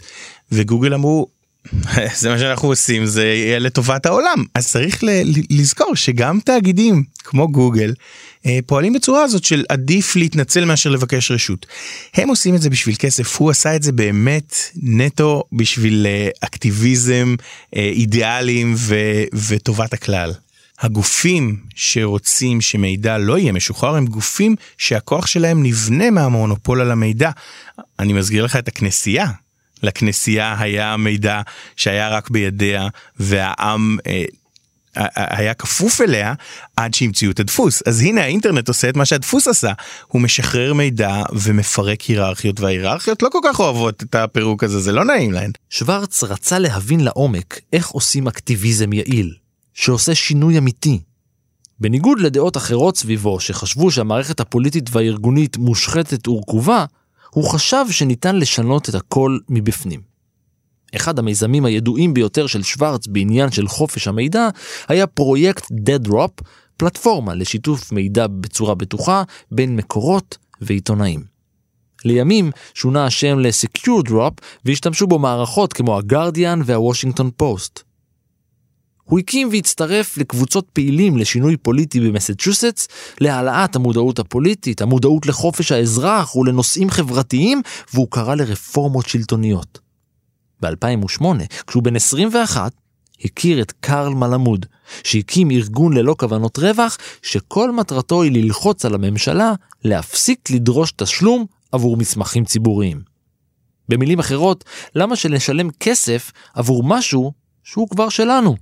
[0.52, 1.28] וגוגל אמרו
[2.20, 4.44] זה מה שאנחנו עושים זה יהיה לטובת העולם.
[4.54, 5.04] אז צריך
[5.50, 7.94] לזכור שגם תאגידים כמו גוגל
[8.66, 11.66] פועלים בצורה הזאת של עדיף להתנצל מאשר לבקש רשות.
[12.14, 17.36] הם עושים את זה בשביל כסף הוא עשה את זה באמת נטו בשביל אה, אקטיביזם
[17.76, 20.34] אה, אידיאלים ו- וטובת הכלל.
[20.80, 27.32] הגופים שרוצים שמידע לא יהיה משוחרר הם גופים שהכוח שלהם נבנה מהמונופול על המידע.
[28.00, 29.28] אני מזכיר לך את הכנסייה
[29.84, 31.42] לכנסייה היה מידע
[31.76, 32.88] שהיה רק בידיה
[33.20, 34.24] והעם אה,
[35.16, 36.34] היה כפוף אליה
[36.76, 39.72] עד שהמציאו את הדפוס אז הנה האינטרנט עושה את מה שהדפוס עשה
[40.08, 45.06] הוא משחרר מידע ומפרק היררכיות וההיררכיות לא כל כך אוהבות את הפירוק הזה זה לא
[45.06, 45.52] נעים להן.
[45.70, 49.34] שוורץ רצה להבין לעומק איך עושים אקטיביזם יעיל
[49.74, 51.00] שעושה שינוי אמיתי.
[51.80, 56.86] בניגוד לדעות אחרות סביבו שחשבו שהמערכת הפוליטית והארגונית מושחתת ורקובה
[57.30, 60.15] הוא חשב שניתן לשנות את הכל מבפנים.
[60.96, 64.50] אחד המיזמים הידועים ביותר של שוורץ בעניין של חופש המידע
[64.88, 66.44] היה פרויקט Dead Drop,
[66.78, 71.24] פלטפורמה לשיתוף מידע בצורה בטוחה בין מקורות ועיתונאים.
[72.06, 77.84] לימים שונה השם ל-Secure Drop והשתמשו בו מערכות כמו הגרדיאן והוושינגטון פוסט.
[79.04, 82.88] הוא הקים והצטרף לקבוצות פעילים לשינוי פוליטי במסצ'וסטס,
[83.22, 87.62] להעלאת המודעות הפוליטית, המודעות לחופש האזרח ולנושאים חברתיים,
[87.94, 89.85] והוא קרא לרפורמות שלטוניות.
[90.62, 91.26] ב-2008,
[91.68, 92.72] כשהוא בן 21,
[93.24, 94.66] הכיר את קרל מלמוד,
[95.04, 101.98] שהקים ארגון ללא כוונות רווח, שכל מטרתו היא ללחוץ על הממשלה להפסיק לדרוש תשלום עבור
[101.98, 103.02] מסמכים ציבוריים.
[103.90, 104.64] במילים אחרות,
[104.96, 107.32] למה שנשלם כסף עבור משהו
[107.64, 108.56] שהוא כבר שלנו?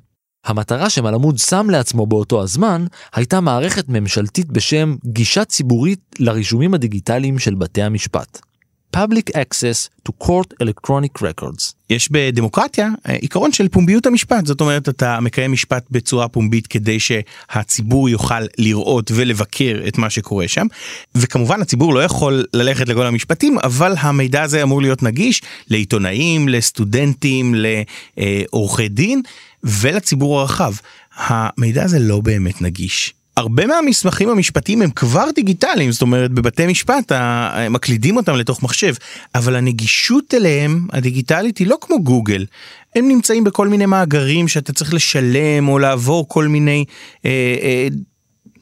[0.45, 7.55] המטרה שמלמוד שם לעצמו באותו הזמן הייתה מערכת ממשלתית בשם גישה ציבורית לרישומים הדיגיטליים של
[7.55, 8.39] בתי המשפט.
[8.95, 11.73] Public Access to Court Electronic Records.
[11.89, 16.97] יש בדמוקרטיה אה, עיקרון של פומביות המשפט זאת אומרת אתה מקיים משפט בצורה פומבית כדי
[16.99, 20.67] שהציבור יוכל לראות ולבקר את מה שקורה שם
[21.15, 27.55] וכמובן הציבור לא יכול ללכת לכל המשפטים אבל המידע הזה אמור להיות נגיש לעיתונאים לסטודנטים
[28.17, 29.21] לעורכי דין
[29.63, 30.73] ולציבור הרחב.
[31.15, 33.13] המידע הזה לא באמת נגיש.
[33.37, 37.11] הרבה מהמסמכים המשפטיים הם כבר דיגיטליים, זאת אומרת בבתי משפט
[37.69, 38.93] מקלידים אותם לתוך מחשב,
[39.35, 42.45] אבל הנגישות אליהם הדיגיטלית היא לא כמו גוגל.
[42.95, 46.85] הם נמצאים בכל מיני מאגרים שאתה צריך לשלם או לעבור כל מיני
[47.25, 47.29] אה,
[47.61, 47.87] אה,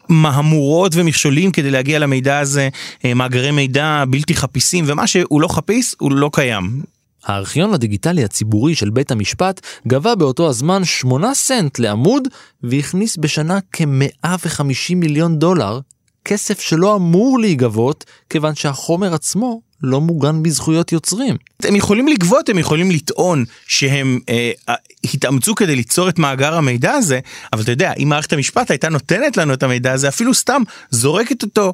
[0.10, 2.70] מהמורות ומכשולים כדי להגיע למידע הזה,
[3.06, 6.82] אה, מאגרי מידע בלתי חפיסים ומה שהוא לא חפיס הוא לא קיים.
[7.26, 12.28] הארכיון הדיגיטלי הציבורי של בית המשפט גבה באותו הזמן 8 סנט לעמוד
[12.64, 15.80] והכניס בשנה כ-150 מיליון דולר,
[16.26, 21.36] כסף שלא אמור להיגבות כיוון שהחומר עצמו לא מוגן בזכויות יוצרים.
[21.66, 26.92] הם יכולים לגבות, הם יכולים לטעון שהם אה, אה, התאמצו כדי ליצור את מאגר המידע
[26.92, 27.20] הזה,
[27.54, 31.44] אבל אתה יודע, אם מערכת המשפט הייתה נותנת לנו את המידע הזה, אפילו סתם זורקת
[31.44, 31.74] אותו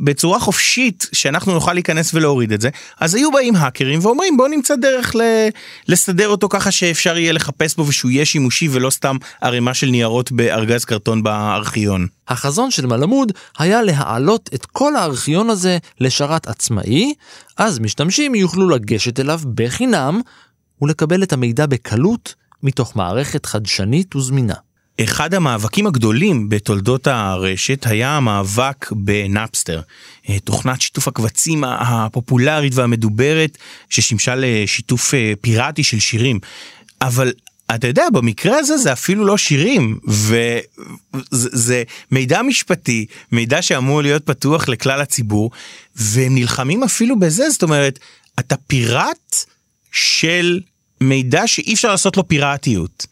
[0.00, 2.68] בצורה חופשית, שאנחנו נוכל להיכנס ולהוריד את זה,
[3.00, 5.48] אז היו באים האקרים ואומרים בואו נמצא דרך ל-
[5.88, 10.32] לסדר אותו ככה שאפשר יהיה לחפש בו ושהוא יהיה שימושי ולא סתם ערימה של ניירות
[10.32, 12.06] בארגז קרטון בארכיון.
[12.28, 17.14] החזון של מלמוד היה להעלות את כל הארכיון הזה לשרת עצמאי,
[17.56, 20.20] אז משתמשים יוכלו לגשת אליו בחינם
[20.82, 24.54] ולקבל את המידע בקלות מתוך מערכת חדשנית וזמינה.
[25.00, 29.80] אחד המאבקים הגדולים בתולדות הרשת היה המאבק בנאפסטר,
[30.28, 33.58] אה, תוכנת שיתוף הקבצים הפופולרית והמדוברת
[33.90, 36.38] ששימשה לשיתוף אה, פיראטי של שירים.
[37.02, 37.32] אבל
[37.74, 39.98] אתה יודע, במקרה הזה זה אפילו לא שירים,
[41.32, 45.50] וזה מידע משפטי, מידע שאמור להיות פתוח לכלל הציבור,
[45.96, 47.98] והם נלחמים אפילו בזה, זאת אומרת,
[48.38, 49.36] אתה פיראט
[49.92, 50.60] של
[51.00, 53.06] מידע שאי אפשר לעשות לו פיראטיות.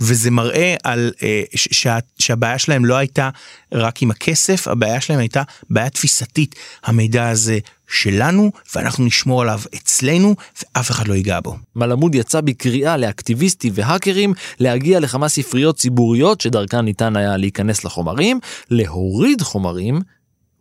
[0.00, 3.30] וזה מראה על אה, שה, שהבעיה שלהם לא הייתה
[3.72, 6.54] רק עם הכסף, הבעיה שלהם הייתה בעיה תפיסתית.
[6.84, 7.58] המידע הזה
[7.88, 11.56] שלנו, ואנחנו נשמור עליו אצלנו, ואף אחד לא ייגע בו.
[11.76, 19.42] מלמוד יצא בקריאה לאקטיביסטים והאקרים להגיע לכמה ספריות ציבוריות שדרכן ניתן היה להיכנס לחומרים, להוריד
[19.42, 20.00] חומרים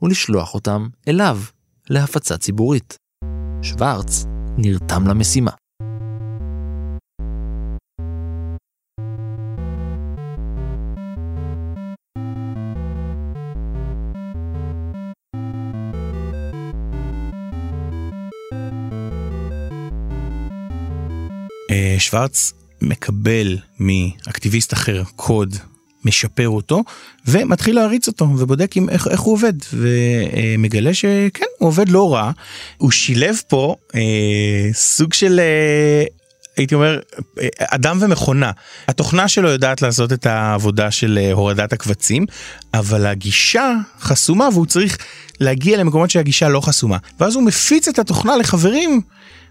[0.02, 1.40] ולשלוח אותם אליו,
[1.90, 2.98] להפצה ציבורית.
[3.62, 4.26] שוורץ
[4.58, 5.52] נרתם למשימה.
[21.98, 25.56] שוורץ מקבל מאקטיביסט אחר קוד,
[26.06, 26.84] משפר אותו
[27.28, 32.32] ומתחיל להריץ אותו ובודק עם איך, איך הוא עובד ומגלה שכן הוא עובד לא רע.
[32.78, 36.04] הוא שילב פה אה, סוג של אה,
[36.58, 37.00] הייתי אומר
[37.42, 38.52] אה, אדם ומכונה.
[38.88, 42.26] התוכנה שלו יודעת לעשות את העבודה של אה, הורדת הקבצים
[42.74, 44.98] אבל הגישה חסומה והוא צריך
[45.40, 46.98] להגיע למקומות שהגישה לא חסומה.
[47.20, 49.02] ואז הוא מפיץ את התוכנה לחברים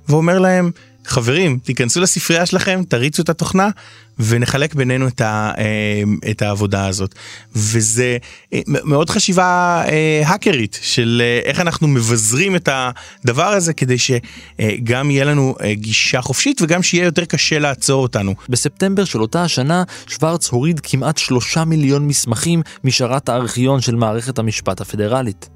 [0.09, 0.71] ואומר להם
[1.09, 3.69] חברים, תיכנסו לספרייה שלכם, תריצו את התוכנה
[4.19, 7.15] ונחלק בינינו את, ה, אה, את העבודה הזאת.
[7.57, 8.17] וזה
[8.53, 12.69] אה, מאוד חשיבה אה, האקרית של איך אנחנו מבזרים את
[13.25, 18.35] הדבר הזה כדי שגם יהיה לנו גישה חופשית וגם שיהיה יותר קשה לעצור אותנו.
[18.49, 24.81] בספטמבר של אותה השנה, שוורץ הוריד כמעט שלושה מיליון מסמכים משרת הארכיון של מערכת המשפט
[24.81, 25.49] הפדרלית.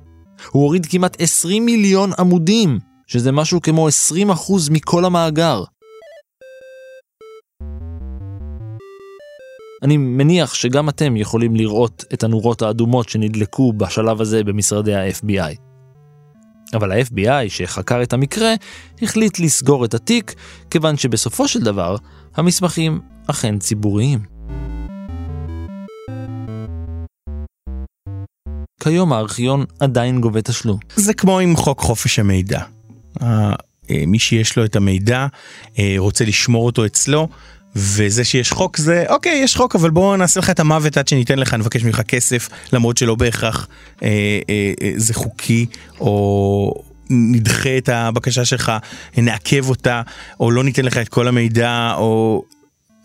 [0.51, 2.92] הוא הוריד כמעט 20 מיליון עמודים.
[3.13, 3.93] שזה משהו כמו 20%
[4.71, 5.65] מכל המאגר.
[9.83, 15.57] אני מניח שגם אתם יכולים לראות את הנורות האדומות שנדלקו בשלב הזה במשרדי ה-FBI.
[16.75, 18.55] אבל ה-FBI שחקר את המקרה
[19.03, 20.35] החליט לסגור את התיק,
[20.71, 21.97] כיוון שבסופו של דבר
[22.35, 24.19] המסמכים אכן ציבוריים.
[28.83, 30.79] כיום הארכיון עדיין גובה תשלום.
[30.97, 32.63] זה כמו עם חוק חופש המידע.
[33.23, 33.53] אה,
[34.07, 35.27] מי שיש לו את המידע
[35.79, 37.29] אה, רוצה לשמור אותו אצלו.
[37.77, 41.39] וזה שיש חוק זה אוקיי יש חוק אבל בוא נעשה לך את המוות עד שניתן
[41.39, 43.69] לך נבקש ממך כסף למרות שלא בהכרח
[44.03, 44.09] אה,
[44.49, 45.67] אה, אה, זה חוקי
[46.01, 46.75] או
[47.11, 48.73] נדחה את הבקשה שלך
[49.17, 50.03] נעכב אותה
[50.41, 52.45] או לא ניתן לך את כל המידע או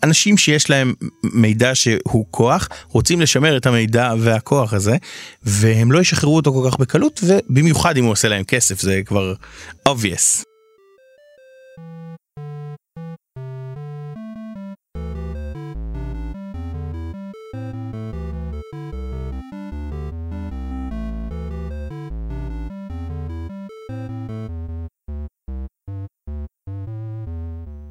[0.02, 4.96] אנשים שיש להם מידע שהוא כוח רוצים לשמר את המידע והכוח הזה
[5.42, 9.34] והם לא ישחררו אותו כל כך בקלות ובמיוחד אם הוא עושה להם כסף זה כבר
[9.88, 10.44] obvious.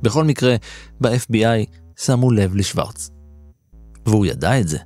[0.01, 0.55] בכל מקרה,
[1.01, 3.09] ב-FBI שמו לב לשוורץ.
[4.05, 4.77] והוא ידע את זה.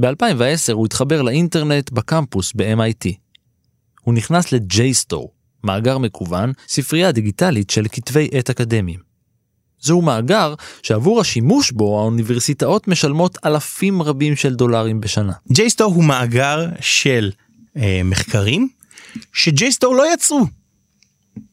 [0.00, 3.12] ב-2010 הוא התחבר לאינטרנט בקמפוס ב-MIT.
[4.00, 5.35] הוא נכנס ל-JSTOR,
[5.66, 9.06] מאגר מקוון, ספרייה דיגיטלית של כתבי עת אקדמיים.
[9.80, 15.32] זהו מאגר שעבור השימוש בו האוניברסיטאות משלמות אלפים רבים של דולרים בשנה.
[15.52, 17.30] JSTOR הוא מאגר של
[17.76, 18.68] אה, מחקרים
[19.32, 20.46] שג'ייסטור לא יצרו.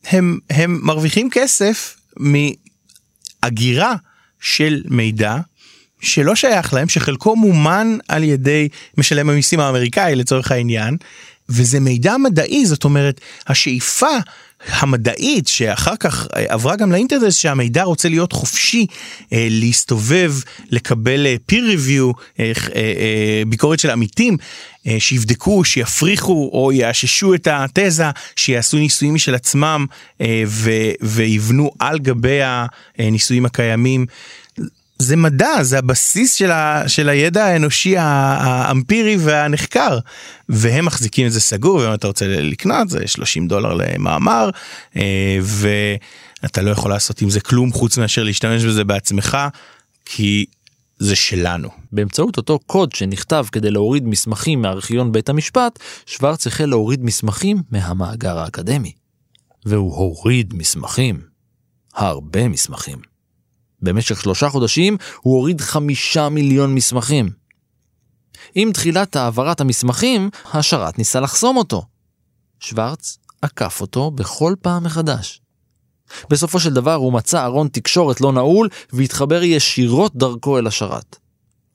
[0.03, 3.95] הם, הם מרוויחים כסף מאגירה
[4.39, 5.37] של מידע
[6.01, 10.97] שלא שייך להם, שחלקו מומן על ידי משלם המיסים האמריקאי לצורך העניין,
[11.49, 14.17] וזה מידע מדעי, זאת אומרת, השאיפה
[14.69, 18.85] המדעית שאחר כך אה, עברה גם לאינטרנט שהמידע רוצה להיות חופשי
[19.33, 20.33] אה, להסתובב
[20.69, 22.41] לקבל אה, peer review
[23.47, 24.37] ביקורת של עמיתים
[24.99, 29.85] שיבדקו שיפריחו או יאששו את התזה שיעשו ניסויים משל עצמם
[31.01, 32.39] ויבנו על גבי
[32.97, 34.05] הניסויים הקיימים.
[34.99, 39.99] זה מדע, זה הבסיס של, ה, של הידע האנושי האמפירי והנחקר.
[40.49, 44.49] והם מחזיקים את זה סגור, ואם אתה רוצה לקנות זה 30 דולר למאמר,
[44.95, 49.37] אה, ואתה לא יכול לעשות עם זה כלום חוץ מאשר להשתמש בזה בעצמך,
[50.05, 50.45] כי
[50.99, 51.69] זה שלנו.
[51.91, 58.39] באמצעות אותו קוד שנכתב כדי להוריד מסמכים מארכיון בית המשפט, שוורץ החל להוריד מסמכים מהמאגר
[58.39, 58.91] האקדמי.
[59.65, 61.21] והוא הוריד מסמכים.
[61.93, 63.12] הרבה מסמכים.
[63.83, 67.29] במשך שלושה חודשים הוא הוריד חמישה מיליון מסמכים.
[68.55, 71.85] עם תחילת העברת המסמכים, השרת ניסה לחסום אותו.
[72.59, 75.41] שוורץ עקף אותו בכל פעם מחדש.
[76.29, 81.15] בסופו של דבר הוא מצא ארון תקשורת לא נעול והתחבר ישירות דרכו אל השרת.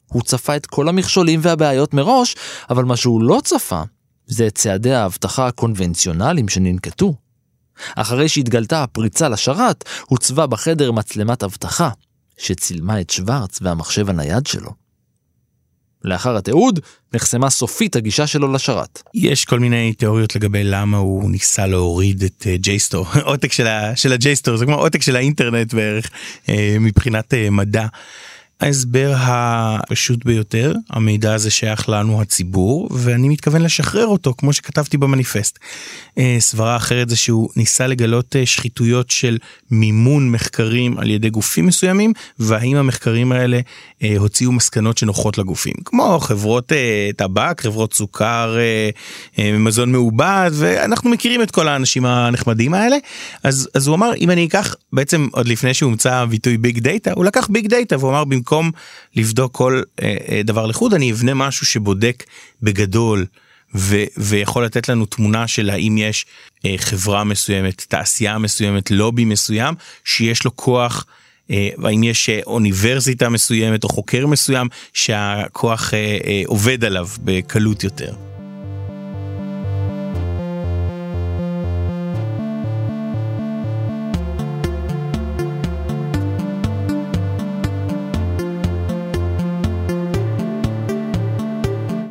[0.06, 2.36] הוא צפה את כל המכשולים והבעיות מראש,
[2.70, 3.82] אבל מה שהוא לא צפה,
[4.26, 7.14] זה את צעדי האבטחה הקונבנציונליים שננקטו.
[7.97, 11.91] אחרי שהתגלתה הפריצה לשרת, הוצבה בחדר מצלמת אבטחה,
[12.39, 14.70] שצילמה את שוורץ והמחשב הנייד שלו.
[16.05, 16.81] לאחר התיעוד,
[17.14, 19.03] נחסמה סופית הגישה שלו לשרת.
[19.14, 23.53] יש כל מיני תיאוריות לגבי למה הוא ניסה להוריד את ג'ייסטור, uh, עותק
[23.95, 26.51] של הג'ייסטור, זה כמו עותק של האינטרנט בערך, uh,
[26.81, 27.87] מבחינת uh, מדע.
[28.61, 35.59] ההסבר הפשוט ביותר, המידע הזה שייך לנו הציבור, ואני מתכוון לשחרר אותו, כמו שכתבתי במניפסט.
[36.18, 39.38] אה, סברה אחרת זה שהוא ניסה לגלות אה, שחיתויות של
[39.70, 43.61] מימון מחקרים על ידי גופים מסוימים, והאם המחקרים האלה
[44.02, 46.72] אה, הוציאו מסקנות שנוחות לגופים, כמו חברות
[47.16, 48.56] טבק, חברות סוכר,
[49.38, 52.96] מזון מעובד, ואנחנו מכירים את כל האנשים הנחמדים האלה.
[53.42, 57.24] אז, אז הוא אמר, אם אני אקח, בעצם עוד לפני שהומצא הביטוי ביג דאטה, הוא
[57.24, 58.70] לקח ביג דאטה והוא אמר, במקום
[59.16, 62.24] לבדוק כל אה, אה, דבר לחוד אני אבנה משהו שבודק
[62.62, 63.26] בגדול
[63.74, 66.26] ו, ויכול לתת לנו תמונה של האם יש
[66.64, 69.74] אה, חברה מסוימת, תעשייה מסוימת, לובי מסוים
[70.05, 71.07] שיש לו כוח.
[71.51, 78.28] אה, האם יש אה, אוניברסיטה מסוימת או חוקר מסוים שהכוח אה, עובד עליו בקלות יותר.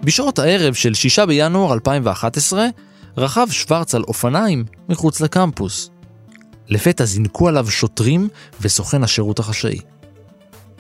[0.08, 2.68] בשעות הערב של 6 בינואר 2011
[3.18, 5.90] רכב שוורץ על אופניים מחוץ לקמפוס.
[6.68, 8.30] לפתע זינקו עליו שוטרים
[8.62, 9.80] וסוכן השירות החשאי.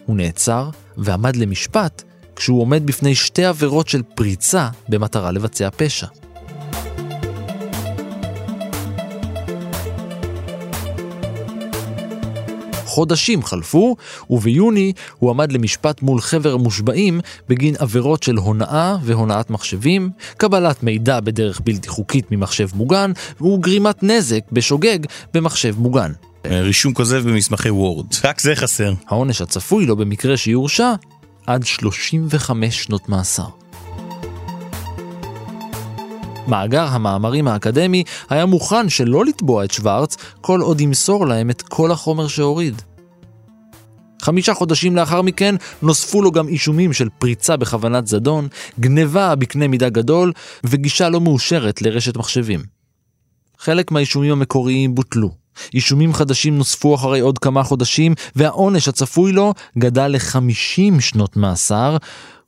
[0.05, 2.03] הוא נעצר ועמד למשפט
[2.35, 6.07] כשהוא עומד בפני שתי עבירות של פריצה במטרה לבצע פשע.
[12.97, 13.95] חודשים חלפו,
[14.29, 17.19] וביוני הוא עמד למשפט מול חבר מושבעים
[17.49, 24.41] בגין עבירות של הונאה והונאת מחשבים, קבלת מידע בדרך בלתי חוקית ממחשב מוגן, וגרימת נזק
[24.51, 24.99] בשוגג
[25.33, 26.11] במחשב מוגן.
[26.45, 28.93] רישום כוזב במסמכי וורד, רק זה חסר.
[29.07, 30.93] העונש הצפוי לו במקרה שיורשע,
[31.47, 33.56] עד 35 שנות מאסר.
[36.47, 41.91] מאגר המאמרים האקדמי היה מוכן שלא לתבוע את שוורץ כל עוד ימסור להם את כל
[41.91, 42.81] החומר שהוריד.
[44.21, 48.47] חמישה חודשים לאחר מכן נוספו לו גם אישומים של פריצה בכוונת זדון,
[48.79, 50.31] גניבה בקנה מידה גדול
[50.63, 52.59] וגישה לא מאושרת לרשת מחשבים.
[53.59, 55.31] חלק מהאישומים המקוריים בוטלו.
[55.73, 61.97] אישומים חדשים נוספו אחרי עוד כמה חודשים, והעונש הצפוי לו גדל ל-50 שנות מאסר,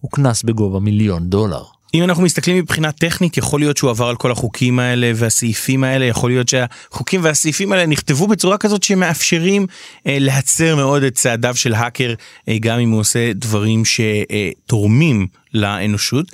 [0.06, 1.64] וקנס בגובה מיליון דולר.
[1.94, 6.06] אם אנחנו מסתכלים מבחינה טכנית יכול להיות שהוא עבר על כל החוקים האלה והסעיפים האלה
[6.06, 9.68] יכול להיות שהחוקים והסעיפים האלה נכתבו בצורה כזאת שמאפשרים
[10.08, 12.14] אה, להצר מאוד את צעדיו של האקר
[12.50, 16.26] אה, גם אם הוא עושה דברים שתורמים לאנושות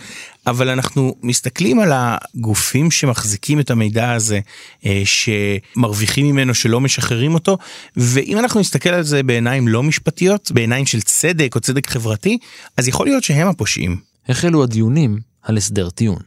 [0.48, 4.40] אבל אנחנו מסתכלים על הגופים שמחזיקים את המידע הזה
[4.86, 7.58] אה, שמרוויחים ממנו שלא משחררים אותו
[7.98, 12.38] ואם אנחנו נסתכל על זה בעיניים לא משפטיות בעיניים של צדק או צדק חברתי
[12.78, 13.98] אז יכול להיות שהם הפושעים.
[14.30, 16.22] החלו הדיונים על הסדר טיעון.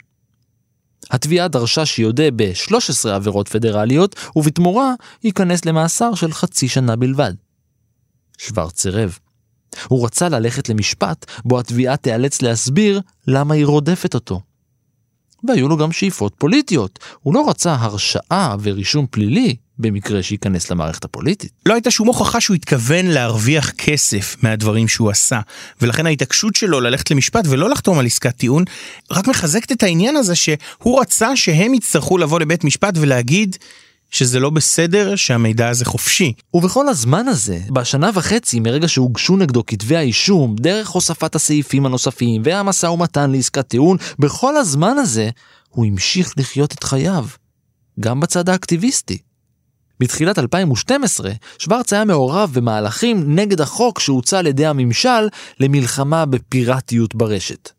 [1.11, 4.95] התביעה דרשה שיודה ב-13 עבירות פדרליות, ובתמורה
[5.25, 7.33] ייכנס למאסר של חצי שנה בלבד.
[8.39, 9.19] שוורץ סירב.
[9.89, 14.41] הוא רצה ללכת למשפט בו התביעה תיאלץ להסביר למה היא רודפת אותו.
[15.45, 16.99] והיו לו גם שאיפות פוליטיות.
[17.23, 21.53] הוא לא רצה הרשעה ורישום פלילי במקרה שייכנס למערכת הפוליטית.
[21.67, 25.41] לא הייתה שום הוכחה שהוא התכוון להרוויח כסף מהדברים שהוא עשה,
[25.83, 28.65] ולכן ההתעקשות שלו ללכת למשפט ולא לחתום על עסקת טיעון,
[29.11, 33.57] רק מחזקת את העניין הזה שהוא רצה שהם יצטרכו לבוא לבית משפט ולהגיד
[34.11, 36.33] שזה לא בסדר שהמידע הזה חופשי.
[36.55, 42.87] ובכל הזמן הזה, בשנה וחצי מרגע שהוגשו נגדו כתבי האישום, דרך הוספת הסעיפים הנוספים והמשא
[42.87, 45.31] ומתן לעסקת טיעון, בכל הזמן הזה
[45.69, 47.27] הוא המשיך לחיות את חייו,
[48.01, 49.19] גם בצד האקטיביסטי.
[50.01, 55.29] בתחילת 2012, שוורץ היה מעורב במהלכים נגד החוק שהוצע על ידי הממשל
[55.61, 57.78] למלחמה בפיראטיות ברשת.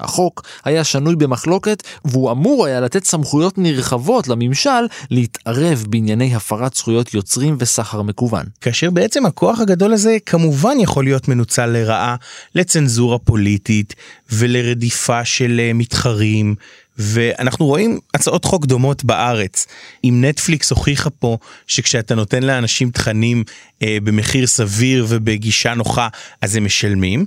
[0.00, 4.70] החוק היה שנוי במחלוקת והוא אמור היה לתת סמכויות נרחבות לממשל
[5.10, 8.44] להתערב בענייני הפרת זכויות יוצרים וסחר מקוון.
[8.60, 12.16] כאשר בעצם הכוח הגדול הזה כמובן יכול להיות מנוצל לרעה
[12.54, 13.94] לצנזורה פוליטית
[14.32, 16.54] ולרדיפה של אה, מתחרים
[17.02, 19.66] ואנחנו רואים הצעות חוק דומות בארץ.
[20.04, 23.44] אם נטפליקס הוכיחה פה שכשאתה נותן לאנשים תכנים
[23.82, 26.08] אה, במחיר סביר ובגישה נוחה
[26.42, 27.24] אז הם משלמים.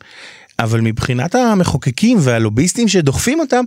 [0.60, 3.64] אבל מבחינת המחוקקים והלוביסטים שדוחפים אותם,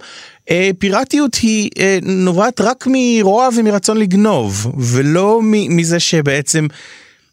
[0.50, 6.66] אה, פיראטיות היא אה, נובעת רק מרוע ומרצון לגנוב, ולא מזה שבעצם,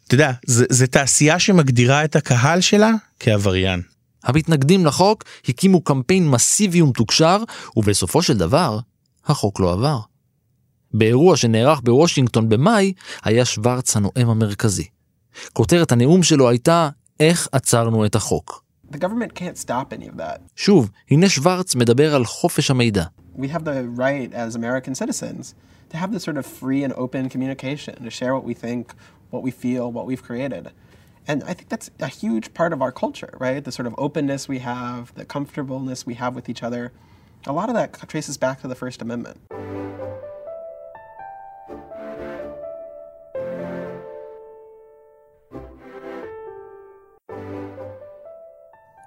[0.06, 2.90] אתה יודע, זה תעשייה שמגדירה את הקהל שלה
[3.20, 3.82] כעבריין.
[4.24, 7.42] המתנגדים לחוק הקימו קמפיין מסיבי ומתוקשר,
[7.76, 8.78] ובסופו של דבר,
[9.26, 9.98] החוק לא עבר.
[10.94, 12.92] באירוע שנערך בוושינגטון במאי,
[13.24, 14.84] היה שוורץ הנואם המרכזי.
[15.52, 16.88] כותרת הנאום שלו הייתה
[17.20, 18.63] איך עצרנו את החוק.
[18.93, 20.41] The government can't stop any of that.
[20.55, 23.03] שוב, הנה שוורץ מדבר על חופש המידע.
[23.37, 25.53] We have the right as American citizens
[25.89, 28.93] to have this sort of free and open communication, to share what we think,
[29.29, 30.71] what we feel, what we've created.
[31.27, 33.63] And I think that's a huge part of our culture, right?
[33.63, 36.91] The sort of openness we have, the comfortableness we have with each other.
[37.45, 39.37] A lot of that traces back to the First Amendment.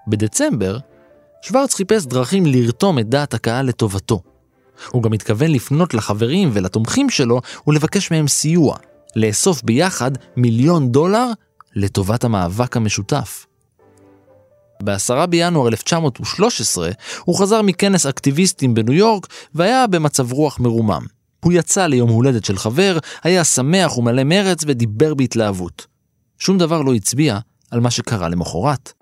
[0.08, 0.78] בדצמבר,
[1.42, 4.22] שוורץ חיפש דרכים לרתום את דעת הקהל לטובתו.
[4.92, 8.78] הוא גם התכוון לפנות לחברים ולתומכים שלו ולבקש מהם סיוע,
[9.16, 11.28] לאסוף ביחד מיליון דולר
[11.76, 13.46] לטובת המאבק המשותף.
[14.84, 16.92] ב-10 בינואר 1913
[17.24, 21.06] הוא חזר מכנס אקטיביסטים בניו יורק והיה במצב רוח מרומם.
[21.44, 25.88] הוא יצא ליום הולדת של חבר, היה שמח ומלא מרץ ודיבר בהתלהבות.
[26.40, 27.40] שום דבר לא הצביע
[27.72, 28.94] על מה שקרה למחרת.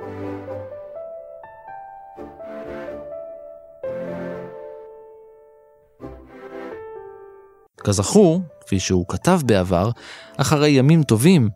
[7.86, 9.90] כזכור, כפי שהוא כתב בעבר,
[10.38, 11.50] אחרי ימים טובים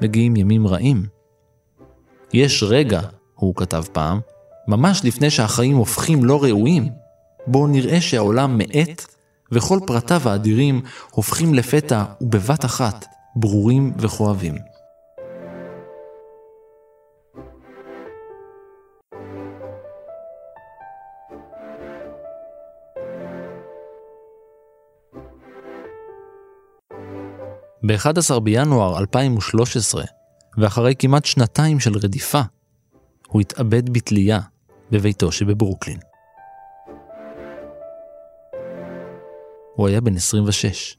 [0.00, 1.06] מגיעים ימים רעים.
[2.32, 3.00] יש רגע,
[3.34, 4.20] הוא כתב פעם,
[4.68, 6.88] ממש לפני שהחיים הופכים לא ראויים,
[7.46, 9.06] בו נראה שהעולם מאט
[9.52, 13.06] וכל פרטיו האדירים הופכים לפתע ובבת אחת
[13.36, 14.73] ברורים וכואבים.
[27.86, 30.04] ב-11 בינואר 2013,
[30.58, 32.40] ואחרי כמעט שנתיים של רדיפה,
[33.28, 34.40] הוא התאבד בתלייה
[34.90, 35.98] בביתו שבברוקלין.
[39.74, 40.96] הוא היה בן 26.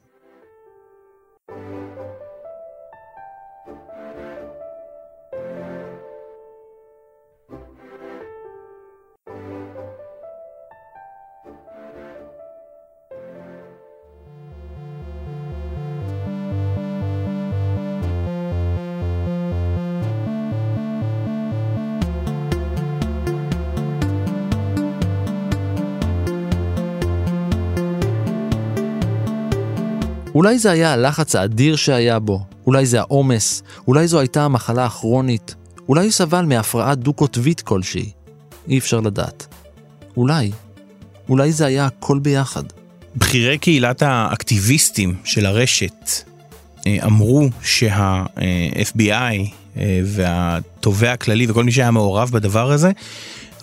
[30.45, 35.55] אולי זה היה הלחץ האדיר שהיה בו, אולי זה העומס, אולי זו הייתה המחלה הכרונית,
[35.89, 38.11] אולי הוא סבל מהפרעה דו-קוטבית כלשהי.
[38.67, 39.47] אי אפשר לדעת.
[40.17, 40.51] אולי,
[41.29, 42.63] אולי זה היה הכל ביחד.
[43.15, 46.11] בכירי קהילת האקטיביסטים של הרשת
[46.87, 49.11] אה, אמרו שה-FBI
[49.77, 52.91] אה, והתובע הכללי וכל מי שהיה מעורב בדבר הזה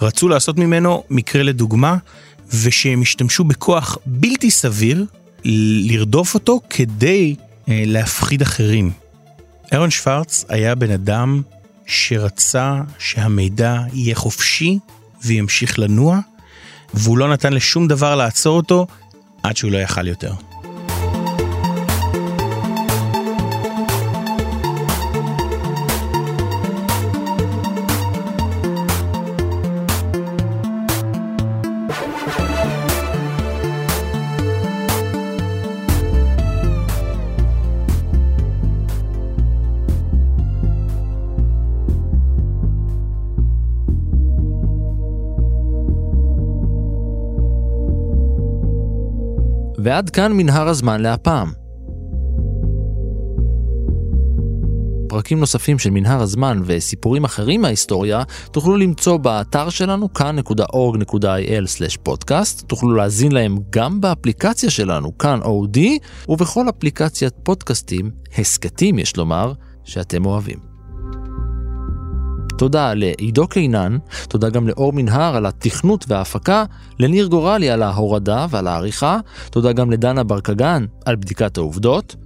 [0.01, 1.97] רצו לעשות ממנו מקרה לדוגמה
[2.63, 5.07] ושהם השתמשו בכוח בלתי סביר
[5.45, 7.35] לרדוף אותו כדי
[7.69, 8.91] אה, להפחיד אחרים.
[9.73, 11.43] אירון שוורץ היה בן אדם
[11.87, 14.79] שרצה שהמידע יהיה חופשי
[15.25, 16.19] וימשיך לנוע,
[16.95, 18.87] והוא לא נתן לשום דבר לעצור אותו
[19.43, 20.33] עד שהוא לא יכל יותר.
[49.93, 51.53] ועד כאן מנהר הזמן להפעם.
[55.09, 58.23] פרקים נוספים של מנהר הזמן וסיפורים אחרים מההיסטוריה
[58.53, 67.35] תוכלו למצוא באתר שלנו כאן.org.il/פודקאסט, תוכלו להזין להם גם באפליקציה שלנו כאן אודי ובכל אפליקציית
[67.43, 69.53] פודקאסטים, הסכתים יש לומר,
[69.85, 70.72] שאתם אוהבים.
[72.63, 73.99] תודה לעידו קינן,
[74.29, 76.65] תודה גם לאור מנהר על התכנות וההפקה,
[76.99, 79.19] לניר גורלי על ההורדה ועל העריכה,
[79.51, 82.17] תודה גם לדנה ברקגן על בדיקת העובדות,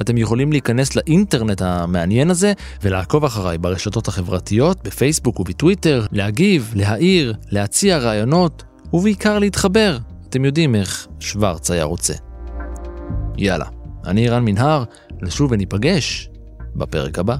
[0.00, 7.98] אתם יכולים להיכנס לאינטרנט המעניין הזה ולעקוב אחריי ברשתות החברתיות, בפייסבוק ובטוויטר, להגיב, להעיר, להציע
[7.98, 9.98] רעיונות, ובעיקר להתחבר.
[10.28, 12.14] אתם יודעים איך שוורץ היה רוצה.
[13.36, 13.66] יאללה,
[14.06, 14.84] אני רן מנהר,
[15.22, 16.28] נשוב וניפגש
[16.76, 17.36] בפרק הבא.